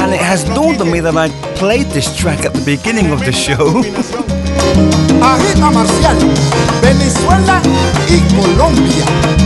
And 0.00 0.12
it 0.12 0.20
has 0.20 0.44
dawned 0.44 0.80
on 0.82 0.90
me 0.90 1.00
that 1.00 1.16
I 1.16 1.28
played 1.56 1.86
this 1.86 2.14
track 2.16 2.44
at 2.44 2.52
the 2.52 2.62
beginning 2.64 3.10
of 3.10 3.20
the 3.20 3.32
show. 3.32 3.82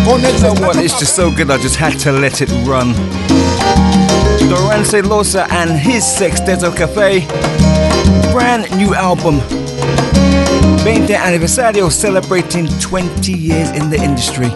you 0.01 0.81
it's 0.83 0.99
just 0.99 1.17
so 1.17 1.31
good 1.31 1.51
I 1.51 1.59
just 1.59 1.77
had 1.77 1.93
to 2.01 2.12
let 2.12 2.41
it 2.43 2.51
run. 2.67 2.93
Dorance 4.49 4.93
Losa 5.03 5.49
and 5.53 5.71
his 5.71 6.03
Sexteto 6.05 6.75
Cafe, 6.77 7.21
brand 8.33 8.69
new 8.77 8.95
album. 8.95 9.39
20 10.83 11.15
anniversary 11.15 11.89
celebrating 11.91 12.67
20 12.81 13.33
years 13.33 13.71
in 13.71 13.89
the 13.91 13.97
industry 14.03 14.51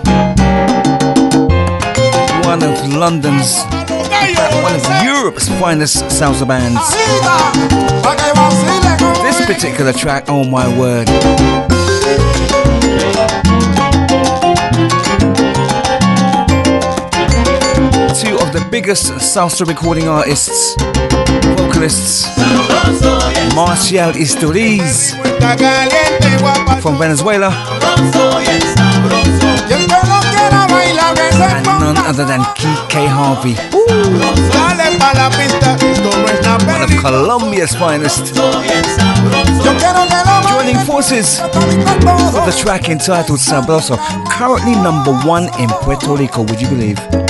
one 2.48 2.62
of 2.62 2.94
London's, 2.94 3.62
one 3.64 4.76
of 4.80 4.86
Europe's 5.04 5.50
finest 5.60 6.04
salsa 6.04 6.48
bands. 6.48 6.80
This 9.22 9.44
particular 9.44 9.92
track, 9.92 10.24
oh 10.28 10.44
my 10.44 10.66
word. 10.80 11.08
Two 18.16 18.36
of 18.42 18.54
the 18.54 18.66
biggest 18.70 19.12
salsa 19.36 19.66
recording 19.66 20.08
artists, 20.08 20.74
vocalists, 21.60 22.34
Marcial 23.54 24.12
Isturiz 24.12 25.12
from 26.80 26.96
Venezuela 26.96 27.50
and 31.40 31.66
none 31.66 31.96
other 31.98 32.24
than 32.24 32.40
Keke 32.58 33.06
Harvey. 33.06 33.54
One 36.66 36.82
of 36.82 36.90
Colombia's 37.02 37.74
finest. 37.74 38.34
Joining 39.64 40.78
forces 40.84 41.40
for 41.40 42.44
the 42.44 42.56
track 42.58 42.88
entitled 42.88 43.38
Sabroso, 43.38 43.96
currently 44.30 44.72
number 44.74 45.12
one 45.26 45.44
in 45.60 45.68
Puerto 45.68 46.14
Rico, 46.16 46.42
would 46.42 46.60
you 46.60 46.68
believe? 46.68 47.27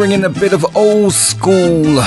bringing 0.00 0.24
a 0.24 0.30
bit 0.30 0.54
of 0.54 0.64
old 0.78 1.12
school. 1.12 2.02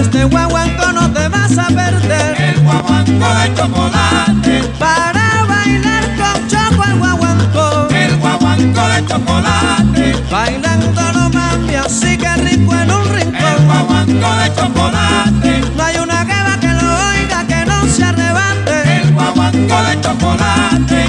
este 0.00 0.24
guaguanco 0.24 0.92
no 0.92 1.12
te 1.12 1.28
vas 1.28 1.56
a 1.58 1.66
perder. 1.68 2.34
El 2.54 2.60
guaguanco 2.62 3.28
de 3.38 3.54
chocolate. 3.54 4.62
Para 4.78 5.44
bailar 5.46 6.04
con 6.18 6.48
choco 6.48 6.84
el 6.84 6.94
guaguanco. 6.98 7.88
El 7.94 8.16
guaguanco 8.16 8.82
de 8.88 9.06
chocolate. 9.06 10.16
Bailando 10.30 11.02
no 11.12 11.28
mami, 11.28 11.74
así 11.74 12.16
que 12.16 12.34
rico 12.36 12.72
en 12.74 12.90
un 12.90 13.06
rincón. 13.12 13.44
El 13.52 13.64
guaguanco 13.66 14.30
de 14.38 14.54
chocolate. 14.58 15.52
No 15.76 15.82
hay 15.84 15.96
una 15.98 16.24
queba 16.28 16.54
que 16.62 16.72
lo 16.80 16.88
oiga 17.10 17.46
que 17.50 17.66
no 17.66 17.84
se 17.86 18.04
arrebate. 18.04 19.02
El 19.02 19.12
guaguanco 19.12 19.82
de 19.82 20.00
chocolate. 20.00 21.00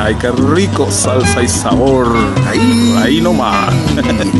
¡Ay, 0.08 0.14
qué 0.18 0.30
rico! 0.30 0.86
Salsa 0.90 1.42
y 1.42 1.46
sabor. 1.48 2.06
Ahí, 2.48 2.94
ahí 2.98 3.20
nomás. 3.20 3.68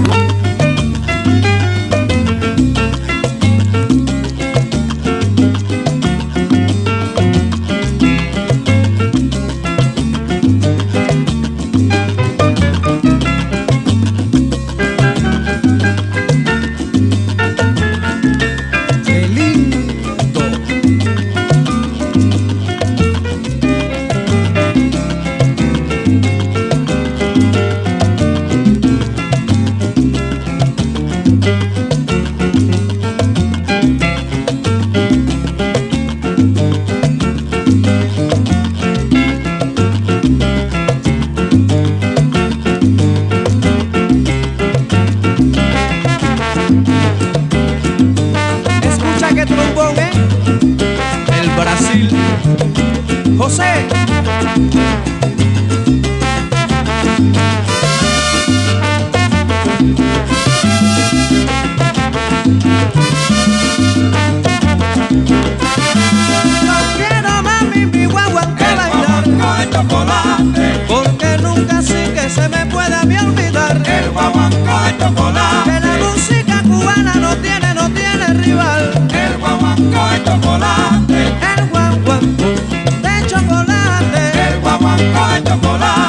sei. 53.48 54.07
chocolate. 85.42 86.07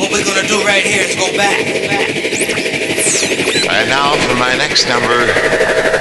What 0.00 0.12
we're 0.12 0.24
gonna 0.24 0.46
do 0.46 0.60
right 0.66 0.84
here 0.84 1.02
is 1.04 1.16
go 1.16 1.34
back. 1.36 1.64
And 3.70 3.88
now 3.88 4.16
for 4.28 4.34
my 4.36 4.54
next 4.56 4.88
number, 4.88 5.08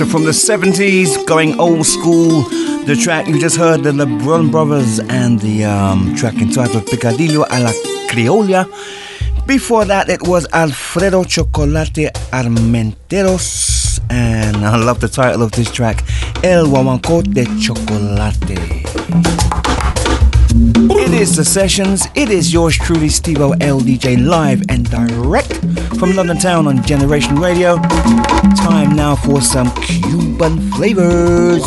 from 0.10 0.24
the 0.24 0.32
70s, 0.32 1.24
going 1.28 1.60
old 1.60 1.86
school. 1.86 2.42
The 2.86 2.96
track 2.96 3.28
you 3.28 3.40
just 3.40 3.58
heard, 3.58 3.84
the 3.84 3.92
LeBron 3.92 4.50
Brothers, 4.50 5.00
and 5.00 5.40
the 5.40 5.66
um, 5.66 6.16
track 6.16 6.36
entitled 6.36 6.84
Picadillo 6.86 7.46
a 7.50 7.60
la 7.62 7.72
Criolla. 8.10 8.66
Before 9.46 9.86
that, 9.86 10.10
it 10.10 10.24
was 10.24 10.48
Alfredo 10.54 11.24
Chocolate 11.26 11.94
Armenteros, 12.32 14.00
and 14.10 14.58
I 14.58 14.78
love 14.84 15.00
the 15.00 15.08
title 15.08 15.44
of 15.44 15.52
this 15.52 15.72
track, 15.72 15.98
El 16.44 16.66
Huamancote 16.66 17.46
Chocolate. 17.62 18.86
It 21.02 21.12
is 21.14 21.36
the 21.36 21.46
sessions. 21.46 22.08
It 22.16 22.30
is 22.32 22.52
yours 22.52 22.76
truly, 22.78 23.10
Steve 23.10 23.40
O 23.42 23.52
LDJ, 23.54 24.26
live 24.26 24.64
and 24.70 24.90
direct 24.90 25.54
from 26.00 26.16
London 26.16 26.38
Town 26.40 26.68
on 26.68 26.84
Generation 26.84 27.36
Radio. 27.36 27.78
Time 28.66 28.96
now 28.96 29.16
for 29.16 29.42
some. 29.42 29.70
Cuban 30.40 30.72
flavors. 30.72 31.66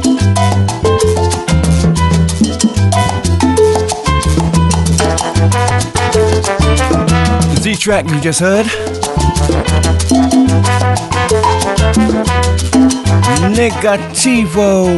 Z 7.55 7.75
track 7.79 8.03
you 8.11 8.19
just 8.19 8.43
heard. 8.43 8.67
Negativo 13.55 14.91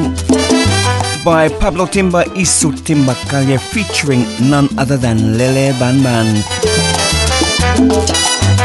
by 1.22 1.54
Pablo 1.62 1.86
Timba 1.86 2.26
Isu 2.34 2.74
Timba 2.82 3.14
Calle 3.30 3.62
featuring 3.62 4.26
none 4.50 4.74
other 4.82 4.98
than 4.98 5.38
Lele 5.38 5.78
Ban 5.78 6.02
Ban. 6.02 6.26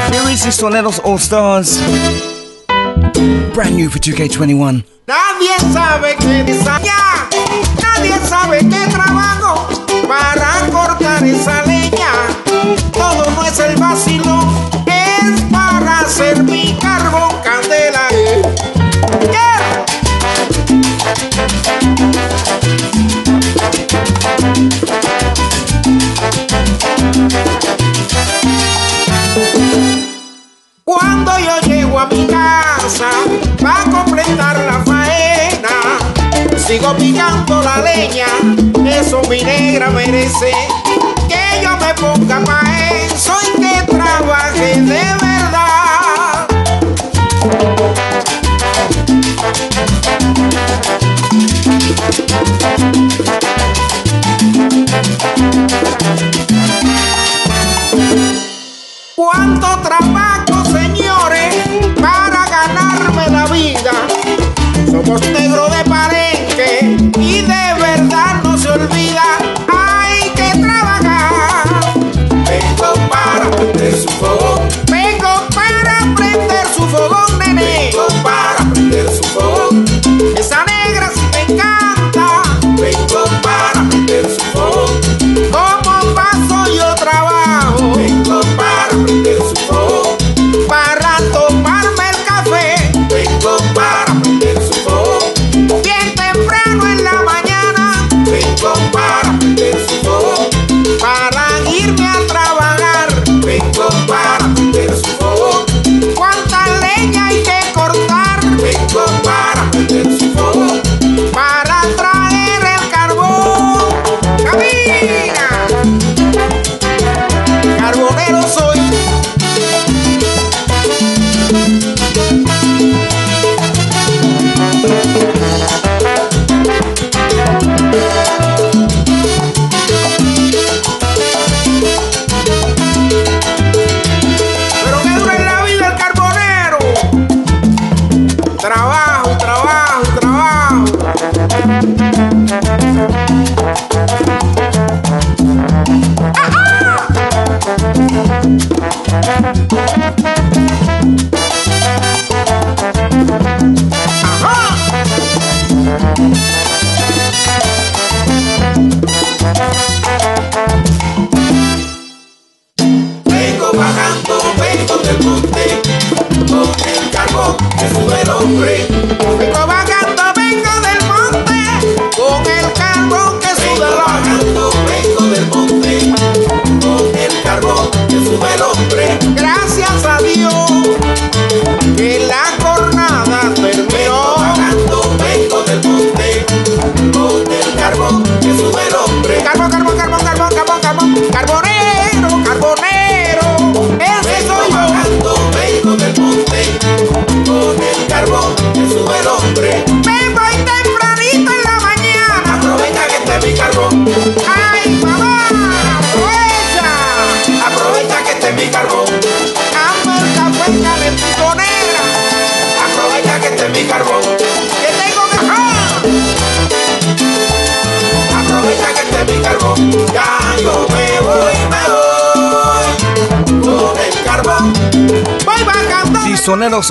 Here 0.08 0.24
is 0.32 0.40
the 0.40 0.56
Soneros 0.56 1.04
All 1.04 1.20
Stars. 1.20 1.76
Brand 3.52 3.74
new 3.74 3.90
for 3.90 3.98
2K21. 3.98 4.84
Nadie 5.06 5.56
sabe 5.72 6.14
que 6.20 6.44
diseña, 6.44 6.94
nadie 7.82 8.16
sabe 8.28 8.58
que 8.60 8.86
trabajo 8.92 9.66
para 10.06 10.70
cortar 10.70 11.26
y 11.26 11.34
salir 11.42 11.77
sigo 36.68 36.94
pillando 36.98 37.62
la 37.62 37.78
leña, 37.78 38.26
eso 38.86 39.22
mi 39.30 39.40
negra 39.42 39.88
merece. 39.88 40.52
Que 41.26 41.62
yo 41.62 41.70
me 41.78 41.94
ponga 41.94 42.40
más 42.40 42.68
eso 43.10 43.32
y 43.54 43.60
que 43.62 43.82
trabaje 43.86 44.80
de 44.82 44.82
verdad. 44.82 45.54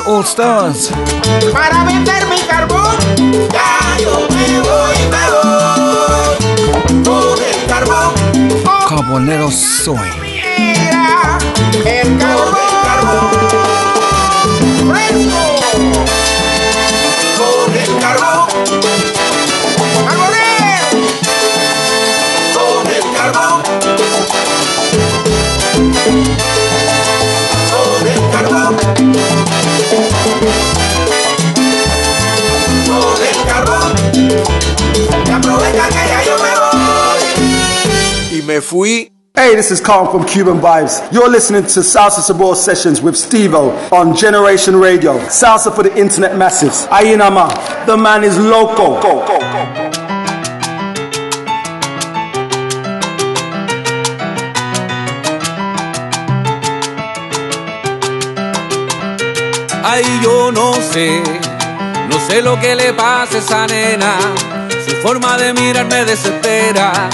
All 0.05 0.21
Stars. 0.21 0.89
Para 1.53 1.85
vender 1.85 2.27
mi 2.27 2.37
carbón, 2.41 2.97
ya 3.53 3.97
yo 4.03 4.27
me 4.35 4.59
voy, 4.59 4.97
Con 7.05 7.39
el 7.43 7.65
carbón, 7.67 8.13
carbonero 8.89 9.49
soy. 9.49 9.97
fui. 38.61 39.11
Hey, 39.35 39.55
this 39.55 39.69
is 39.69 39.79
Carl 39.79 40.11
from 40.11 40.25
Cuban 40.25 40.59
Vibes. 40.59 41.11
You're 41.13 41.29
listening 41.29 41.61
to 41.61 41.79
Salsa 41.81 42.21
Sabor 42.21 42.55
Sessions 42.55 43.01
with 43.03 43.13
Stevo 43.13 43.69
on 43.91 44.15
Generation 44.15 44.75
Radio. 44.77 45.19
Salsa 45.27 45.73
for 45.73 45.83
the 45.83 45.95
internet 45.95 46.35
masses. 46.37 46.87
Ayinama, 46.87 47.85
the 47.85 47.95
man 47.95 48.23
is 48.23 48.35
loco. 48.37 48.99
Go, 48.99 49.27
go, 49.27 49.37
go. 49.39 49.83
y 60.01 60.23
yo 60.23 60.51
no 60.51 60.73
sé, 60.75 61.21
no 62.09 62.19
sé 62.29 62.41
lo 62.41 62.59
que 62.59 62.75
le 62.75 62.93
pasa 62.93 63.35
a 63.37 63.37
esa 63.39 63.67
nena. 63.67 64.15
Su 64.85 64.95
forma 64.97 65.37
de 65.37 65.53
mirar 65.53 65.85
me 65.87 66.05
desespera. 66.05 67.09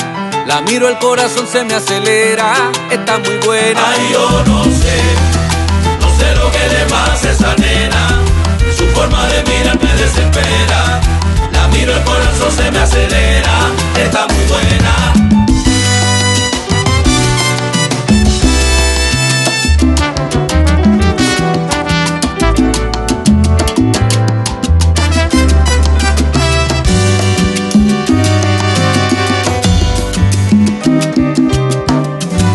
La 0.46 0.62
miro, 0.62 0.90
el 0.90 0.98
corazón 1.00 1.48
se 1.48 1.64
me 1.64 1.76
acelera. 1.76 2.54
Está 2.92 3.20
muy 3.20 3.38
buena. 3.46 3.80
Ay, 3.88 4.10
yo 4.12 4.44
no 4.48 4.64
sé, 4.66 5.02
no 6.00 6.18
sé 6.20 6.36
lo 6.36 6.52
que 6.52 6.68
le 6.68 6.86
pasa 6.90 7.28
a 7.28 7.32
esa 7.32 7.56
nena. 7.56 8.20
Su 8.78 8.86
forma 8.88 9.28
de 9.28 9.44
mirar 9.44 9.80
me 9.82 9.94
desespera. 9.94 11.00
La 11.54 11.68
miro, 11.70 11.96
el 11.96 12.04
corazón 12.04 12.52
se 12.52 12.72
me 12.72 12.80
acelera. 12.80 13.70
Está 14.04 14.28
muy 14.28 14.44
buena. 14.46 15.33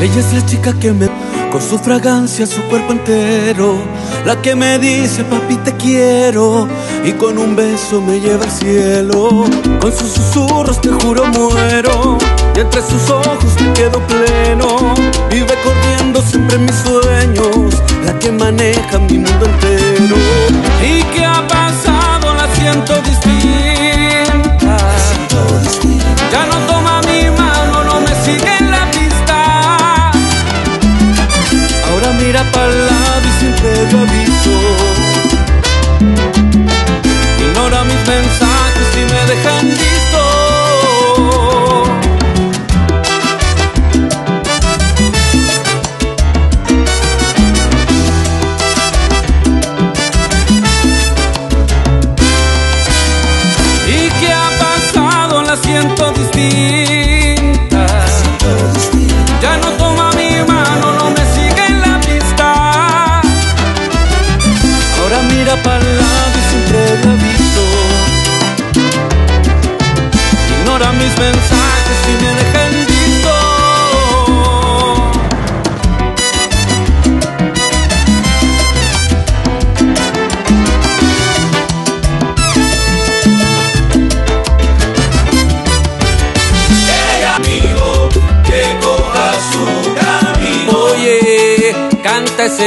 Ella 0.00 0.20
es 0.20 0.32
la 0.32 0.46
chica 0.46 0.72
que 0.78 0.92
me 0.92 1.08
con 1.50 1.60
su 1.60 1.76
fragancia, 1.78 2.46
su 2.46 2.62
cuerpo 2.64 2.92
entero, 2.92 3.78
la 4.24 4.40
que 4.40 4.54
me 4.54 4.78
dice 4.78 5.24
papi 5.24 5.56
te 5.56 5.72
quiero 5.76 6.68
y 7.04 7.12
con 7.12 7.36
un 7.36 7.56
beso 7.56 8.00
me 8.00 8.20
lleva 8.20 8.44
al 8.44 8.50
cielo. 8.50 9.44
Con 9.80 9.92
sus 9.96 10.08
susurros 10.10 10.80
te 10.80 10.90
juro 10.90 11.24
muero 11.26 12.16
y 12.54 12.60
entre 12.60 12.80
sus 12.82 13.10
ojos 13.10 13.60
me 13.60 13.72
quedo 13.72 14.00
pleno. 14.06 14.94
Vive 15.30 15.54
corriendo 15.64 16.22
siempre 16.22 16.58
mis 16.58 16.76
sueños, 16.76 17.82
la 18.04 18.16
que 18.20 18.30
maneja 18.30 19.00
mi 19.00 19.18
mundo 19.18 19.46
entero. 19.46 20.16
¿Y 20.80 21.02
qué 21.12 21.24
ha 21.24 21.44
pasado? 21.48 22.34
La 22.34 22.46
siento 22.54 22.94
I'm 32.54 32.72
you. 32.72 32.87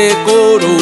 decorou 0.07 0.80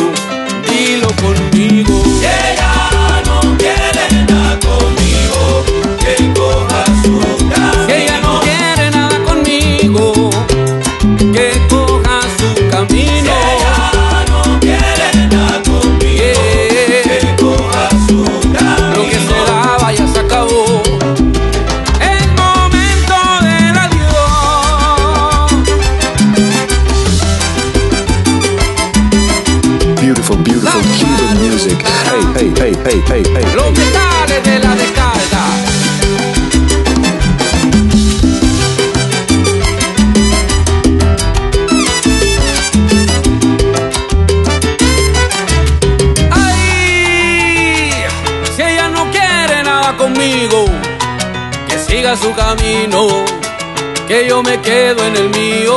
me 54.49 54.59
quedo 54.61 55.05
en 55.05 55.15
el 55.15 55.29
mío. 55.29 55.75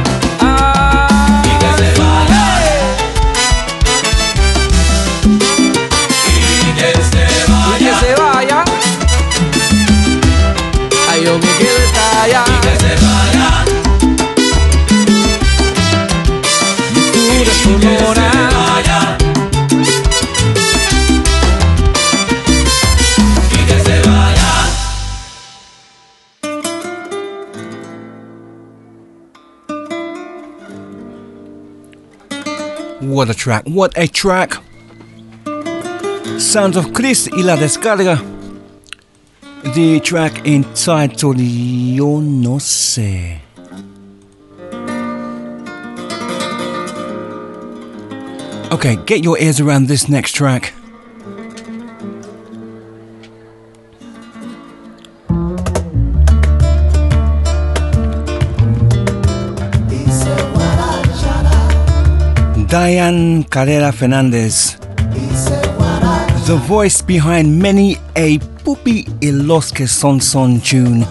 What 33.01 33.29
a 33.29 33.33
track, 33.33 33.63
what 33.65 33.93
a 33.97 34.07
track! 34.07 34.53
Sounds 36.37 36.75
of 36.75 36.91
Chris 36.91 37.29
y 37.31 37.43
la 37.43 37.55
descarga. 37.55 38.17
The 39.75 39.99
track 39.99 40.45
entitled 40.47 41.37
Yo 41.39 42.19
No 42.19 42.57
Sé. 42.59 43.44
Okay, 48.76 48.97
get 48.97 49.23
your 49.23 49.39
ears 49.39 49.61
around 49.61 49.85
this 49.88 50.10
next 50.10 50.34
track. 50.34 50.73
Diane 62.69 63.45
Carrera 63.45 63.93
Fernandez, 63.93 64.76
the 66.45 66.60
voice 66.68 67.02
behind 67.02 67.57
many 67.61 67.95
a 68.18 68.39
Pupi 68.68 69.07
y 69.22 69.30
Sonson 69.31 69.73
que 69.73 69.88
son 69.88 70.19
son 70.19 70.60
tune. 70.60 71.06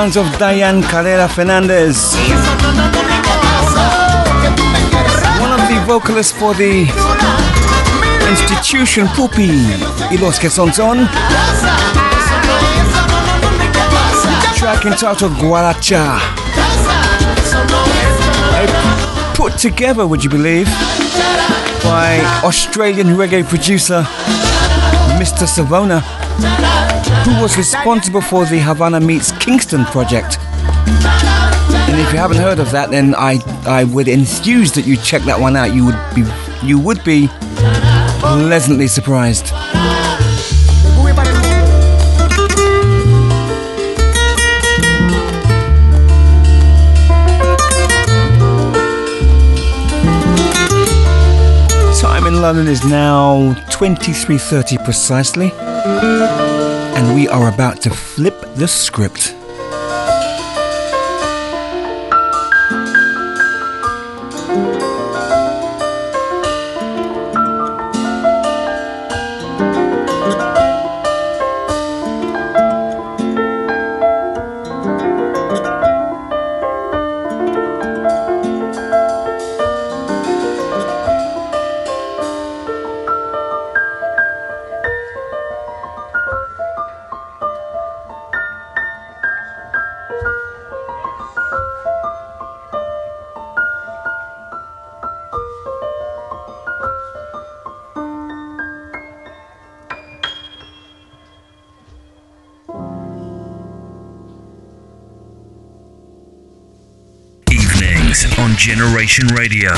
sounds 0.00 0.16
of 0.16 0.26
Diane 0.38 0.80
Carrera 0.82 1.28
Fernandez, 1.28 2.14
one 5.40 5.50
of 5.58 5.62
the 5.68 5.78
vocalists 5.88 6.30
for 6.32 6.54
the 6.54 6.86
institution 8.30 9.06
Pupi 9.08 9.48
y 10.12 10.16
los 10.20 10.38
que 10.38 10.48
son 10.50 10.72
son. 10.72 10.98
Track 14.56 14.84
entitled 14.86 15.32
Guaracha. 15.42 16.20
Put 19.34 19.58
together, 19.58 20.06
would 20.06 20.22
you 20.22 20.30
believe, 20.30 20.66
by 21.82 22.20
Australian 22.44 23.08
reggae 23.20 23.42
producer 23.44 24.02
Mr. 25.20 25.48
Savona 25.48 26.04
who 27.08 27.42
was 27.42 27.56
responsible 27.56 28.20
for 28.20 28.44
the 28.44 28.58
Havana 28.58 29.00
Meets 29.00 29.32
Kingston 29.32 29.84
project. 29.86 30.38
And 30.40 32.00
if 32.00 32.12
you 32.12 32.18
haven't 32.18 32.36
heard 32.38 32.58
of 32.58 32.70
that, 32.72 32.90
then 32.90 33.14
I, 33.14 33.38
I 33.66 33.84
would 33.84 34.08
enthuse 34.08 34.72
that 34.72 34.82
you 34.86 34.96
check 34.96 35.22
that 35.22 35.38
one 35.40 35.56
out. 35.56 35.74
You 35.74 35.84
would 35.86 35.98
be 36.14 36.24
you 36.66 36.78
would 36.78 37.02
be 37.04 37.28
pleasantly 38.20 38.88
surprised. 38.88 39.46
Time 51.96 52.26
in 52.26 52.42
London 52.42 52.68
is 52.68 52.84
now 52.84 53.54
23:30 53.70 54.84
precisely 54.84 55.52
and 56.96 57.14
we 57.14 57.28
are 57.28 57.48
about 57.52 57.80
to 57.82 57.90
flip 57.90 58.40
the 58.54 58.66
script 58.66 59.34
Radio. 109.26 109.72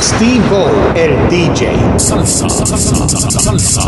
Steve 0.00 0.40
Ball, 0.48 0.96
el 0.96 1.28
DJ. 1.28 1.76
Salsa, 1.98 2.48
salsa, 2.48 2.78
salsa, 2.78 3.40
salsa. 3.40 3.82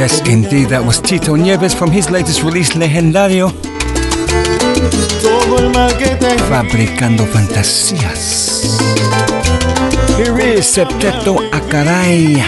Yes, 0.00 0.20
indeed, 0.26 0.70
that 0.70 0.82
was 0.84 0.98
Tito 1.00 1.34
Nieves 1.36 1.72
from 1.74 1.90
his 1.90 2.10
latest 2.10 2.42
release, 2.42 2.70
Legendario. 2.74 3.52
Fabricando 6.48 7.26
fantasías. 7.26 8.64
Here 10.16 10.38
is 10.40 10.64
Septeto 10.66 11.36
Acaraya. 11.52 12.46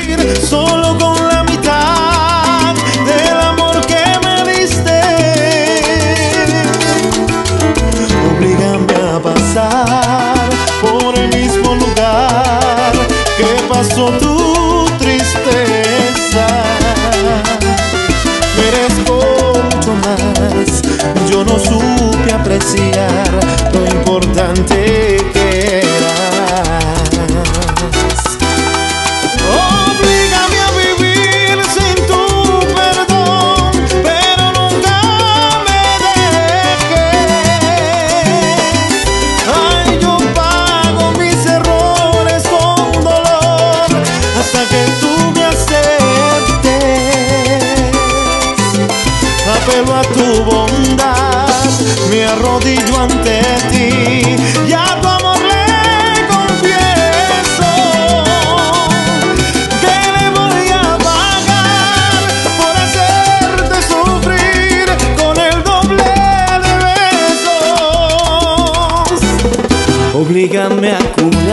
Mulher 71.24 71.52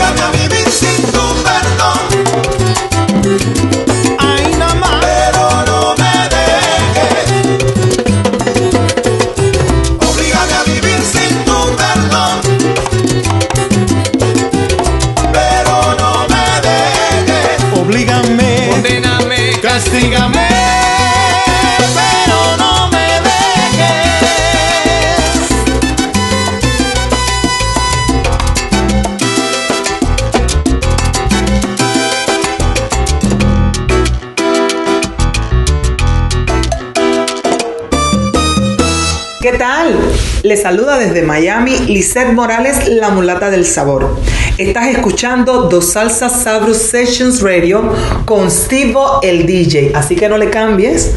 Africa. 0.00 0.33
saluda 40.56 40.98
desde 40.98 41.22
Miami 41.22 41.76
Lisette 41.80 42.32
Morales, 42.32 42.86
la 42.88 43.10
mulata 43.10 43.50
del 43.50 43.64
sabor. 43.64 44.16
Estás 44.58 44.88
escuchando 44.88 45.62
Dos 45.68 45.92
Salsas 45.92 46.42
Sabros 46.42 46.78
Sessions 46.78 47.42
Radio 47.42 47.92
con 48.24 48.50
Stevo 48.50 49.20
el 49.22 49.46
DJ. 49.46 49.92
Así 49.94 50.16
que 50.16 50.28
no 50.28 50.38
le 50.38 50.50
cambies. 50.50 51.12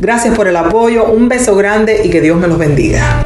Gracias 0.00 0.34
por 0.34 0.46
el 0.46 0.56
apoyo, 0.56 1.04
un 1.06 1.28
beso 1.28 1.56
grande 1.56 2.02
y 2.04 2.10
que 2.10 2.20
Dios 2.20 2.38
me 2.38 2.48
los 2.48 2.58
bendiga. 2.58 3.24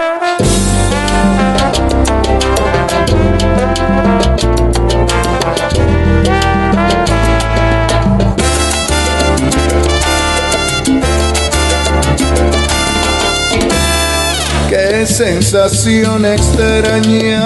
sensación 15.26 16.24
extraña. 16.24 17.42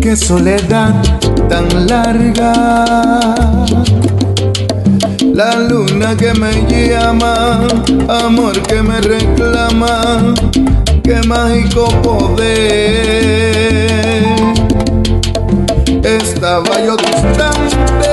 Qué 0.00 0.14
soledad 0.14 0.94
tan 1.48 1.66
larga. 1.88 2.84
La 5.40 5.58
luna 5.68 6.16
que 6.16 6.32
me 6.34 6.52
llama, 6.84 7.58
amor 8.26 8.62
que 8.62 8.80
me 8.80 9.00
reclama, 9.00 10.34
qué 11.02 11.16
mágico 11.26 11.86
poder. 12.02 14.22
Estaba 16.04 16.72
yo 16.86 16.96
distante 16.96 18.09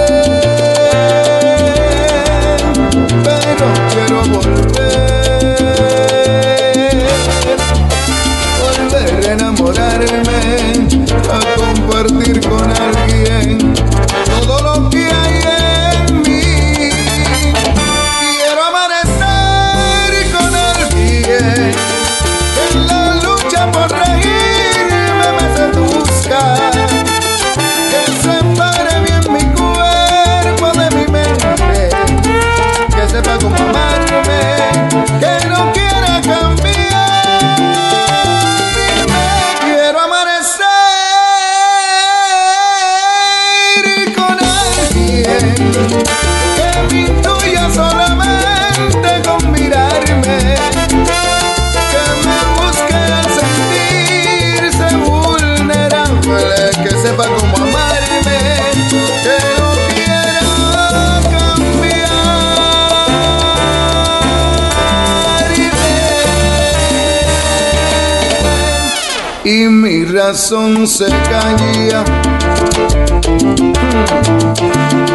corazón 70.27 70.85
se 70.85 71.05
caía, 71.05 72.03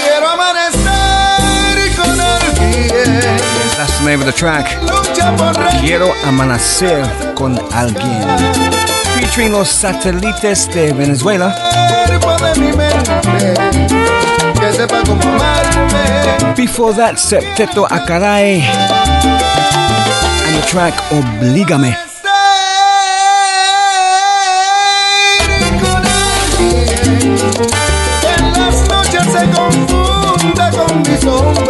Quiero 0.02 0.28
amanecer 0.28 0.90
con 1.96 2.16
That's 2.18 3.98
the 4.00 4.04
name 4.04 4.20
of 4.20 4.26
the 4.26 4.32
track. 4.32 4.66
Quiero 5.80 6.12
amanecer 6.26 7.02
con 7.34 7.58
alguien. 7.72 8.26
Featuring 9.18 9.52
los 9.52 9.68
satélites 9.70 10.68
de 10.74 10.92
Venezuela. 10.92 11.48
Before 16.54 16.92
that, 16.92 17.14
Septeto 17.18 17.86
Acaray 17.88 18.60
And 20.44 20.56
the 20.62 20.66
track 20.68 20.92
Obligame 21.10 21.96
so 31.22 31.61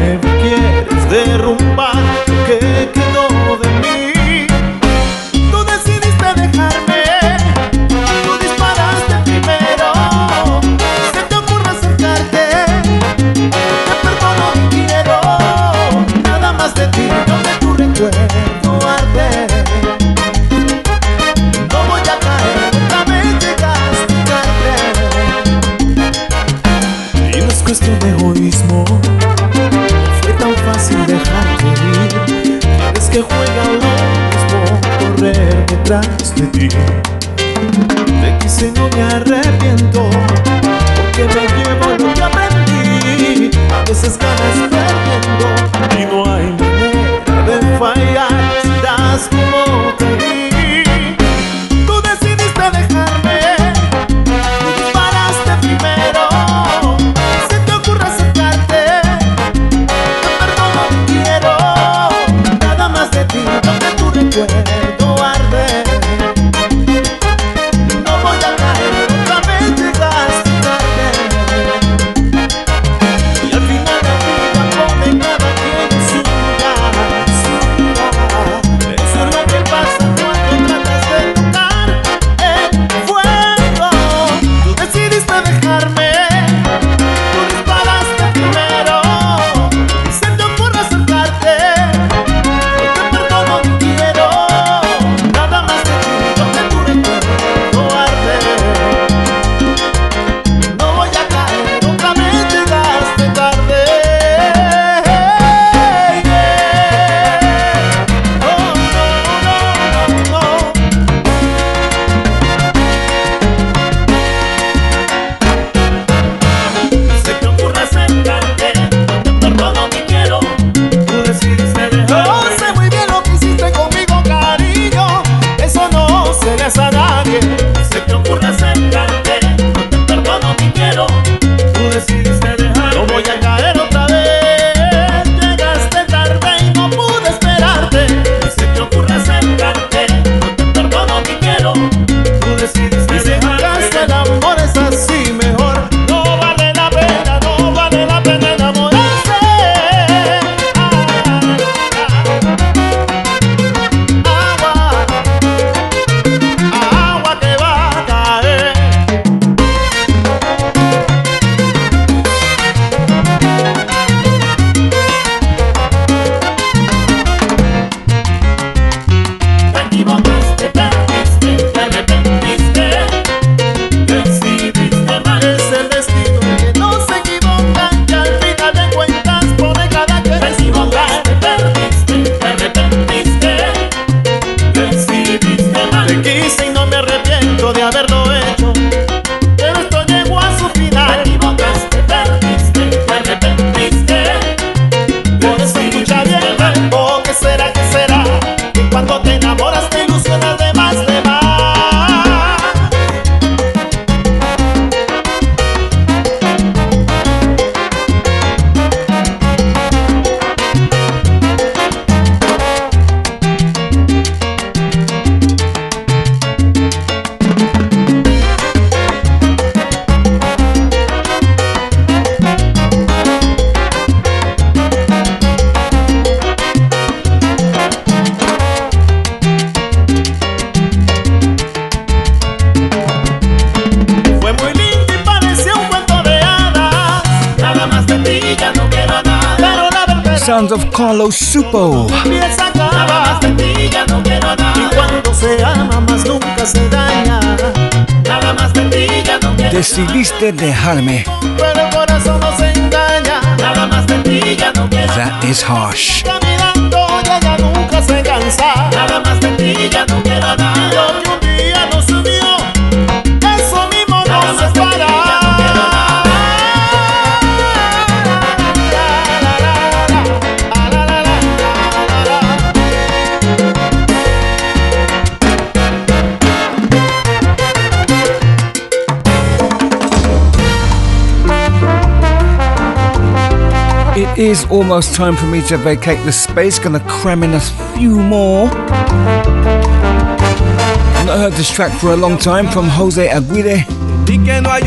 is 284.49 284.65
almost 284.70 285.15
time 285.15 285.37
for 285.37 285.45
me 285.47 285.61
to 285.69 285.77
vacate 285.77 286.25
the 286.25 286.33
space. 286.33 286.79
Gonna 286.79 287.01
cram 287.07 287.43
in 287.43 287.53
a 287.55 287.61
few 287.95 288.19
more. 288.19 288.66
I've 288.70 291.27
Not 291.27 291.37
heard 291.39 291.53
this 291.53 291.70
track 291.70 291.93
for 292.01 292.12
a 292.12 292.16
long 292.16 292.39
time 292.39 292.66
from 292.69 292.89
Jose 292.89 293.29
Aguirre. 293.29 293.85
Vine 294.25 294.66
a 294.66 294.81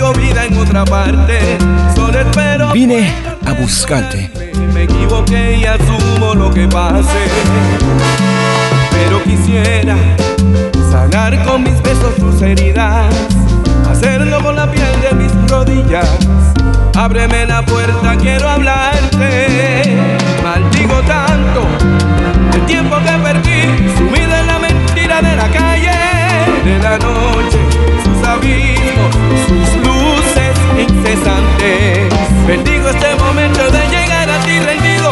buscarte. 3.53 4.31
Me 4.73 4.83
equivoqué 4.87 5.57
y 5.57 5.65
asumo 5.65 6.33
lo 6.35 6.49
que 6.51 6.67
pase. 6.67 7.27
Pero 8.91 9.21
quisiera 9.23 9.95
sanar 10.91 11.43
con 11.45 11.61
mis 11.63 11.79
besos 11.83 12.15
tus 12.15 12.41
heridas, 12.41 13.13
hacerlo 13.91 14.41
con 14.41 14.55
la 14.55 14.71
piel 14.71 15.01
de 15.01 15.11
mis 15.15 15.31
rodillas. 15.51 16.07
Ábreme 16.95 17.45
la 17.45 17.63
puerta, 17.63 18.15
quiero 18.17 18.49
hablarte. 18.49 19.97
Maldigo 20.43 21.01
tanto 21.01 21.63
el 22.53 22.61
tiempo 22.65 22.95
que 22.97 23.11
perdí, 23.23 23.97
sumido 23.97 24.35
en 24.35 24.47
la 24.47 24.59
mentira 24.59 25.21
de 25.21 25.35
la 25.35 25.47
calle, 25.47 25.91
de 26.63 26.79
la 26.79 26.97
noche, 26.97 27.57
sus 28.03 28.27
abismos, 28.27 29.15
sus 29.47 29.81
luces 29.81 30.51
incesantes. 30.77 32.13
Bendigo 32.45 32.89
este 32.89 33.15
momento 33.15 33.71
de 33.71 33.87
llegar 33.87 34.29
a 34.29 34.37
ti 34.39 34.59
rendido. 34.59 35.11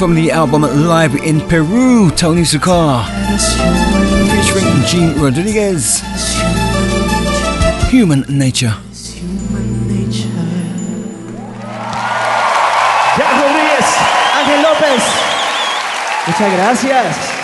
from 0.00 0.14
the 0.14 0.30
album 0.30 0.62
Live 0.62 1.14
in 1.16 1.42
Peru, 1.42 2.08
Tony 2.12 2.40
Sukar, 2.40 3.04
featuring 4.32 4.82
Gene 4.86 5.14
Rodriguez, 5.22 6.00
Human 7.90 8.20
Nature. 8.26 8.70
Human 9.18 9.88
Nature. 9.88 10.42
Jack 13.18 13.42
Rodríguez, 13.42 13.86
Ángel 14.38 14.62
López, 14.62 15.02
muchas 16.28 16.52
gracias. 16.54 17.39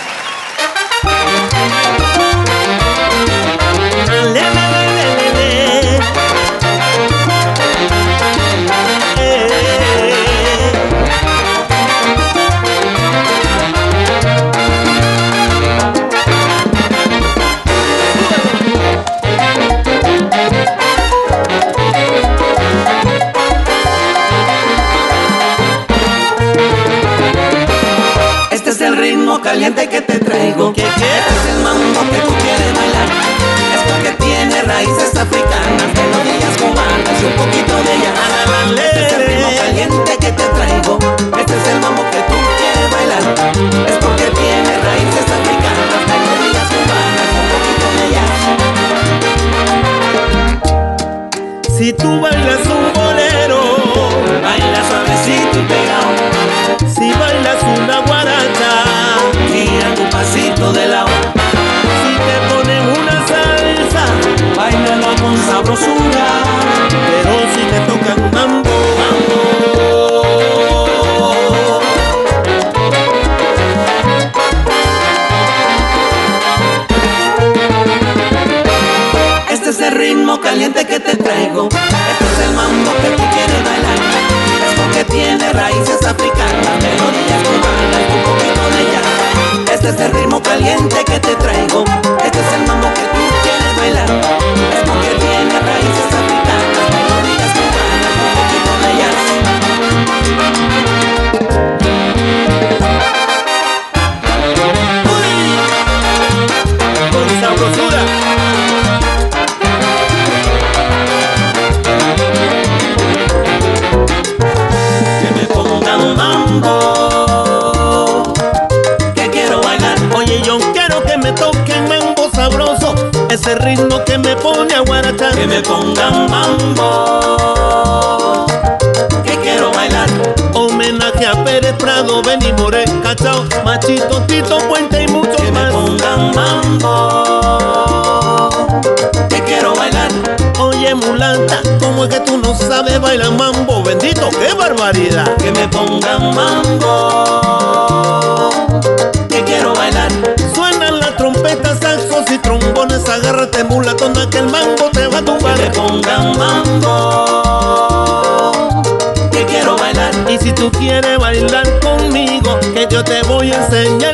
enseñar. 163.73 164.06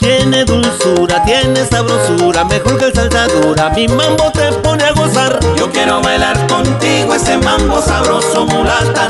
tiene 0.00 0.46
dulzura, 0.46 1.22
tiene 1.26 1.64
sabrosura, 1.66 2.44
mejor 2.46 2.78
que 2.78 2.86
el 2.86 2.94
saltadura. 2.94 3.68
Mi 3.70 3.86
mambo 3.86 4.30
te 4.32 4.50
pone 4.62 4.84
a 4.84 4.92
gozar. 4.92 5.38
Yo 5.58 5.70
quiero 5.70 6.00
bailar 6.00 6.38
contigo 6.46 7.14
ese 7.14 7.36
mambo 7.36 7.82
sabroso 7.82 8.46
mulata. 8.46 9.08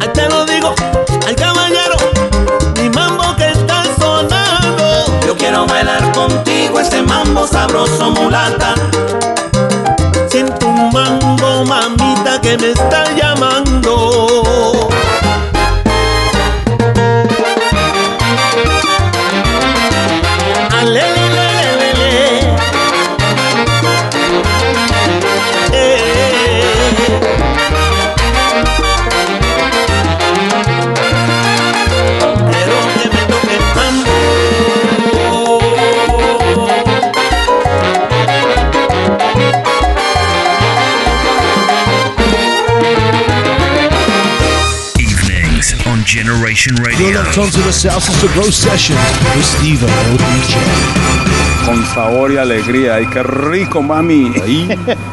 Ahí 0.00 0.08
te 0.14 0.28
lo 0.28 0.46
digo, 0.46 0.72
al 1.26 1.34
caballero, 1.34 1.96
mi 2.80 2.88
mambo 2.90 3.34
que 3.36 3.48
está 3.50 3.82
sonando. 3.98 5.06
Yo 5.26 5.36
quiero 5.36 5.66
bailar 5.66 6.12
contigo 6.12 6.78
ese 6.78 7.02
mambo 7.02 7.44
sabroso 7.48 8.10
mulata. 8.12 8.76
Siento 10.30 10.64
un 10.64 10.90
mambo, 10.92 11.64
mamita, 11.64 12.40
que 12.40 12.56
me 12.56 12.70
está 12.70 13.02
llamando. 13.16 14.31
Con 46.62 46.72
sabor 51.86 52.30
y 52.32 52.36
alegría. 52.36 52.94
¡Ay, 52.94 53.06
qué 53.12 53.20
rico, 53.24 53.82
mami! 53.82 54.32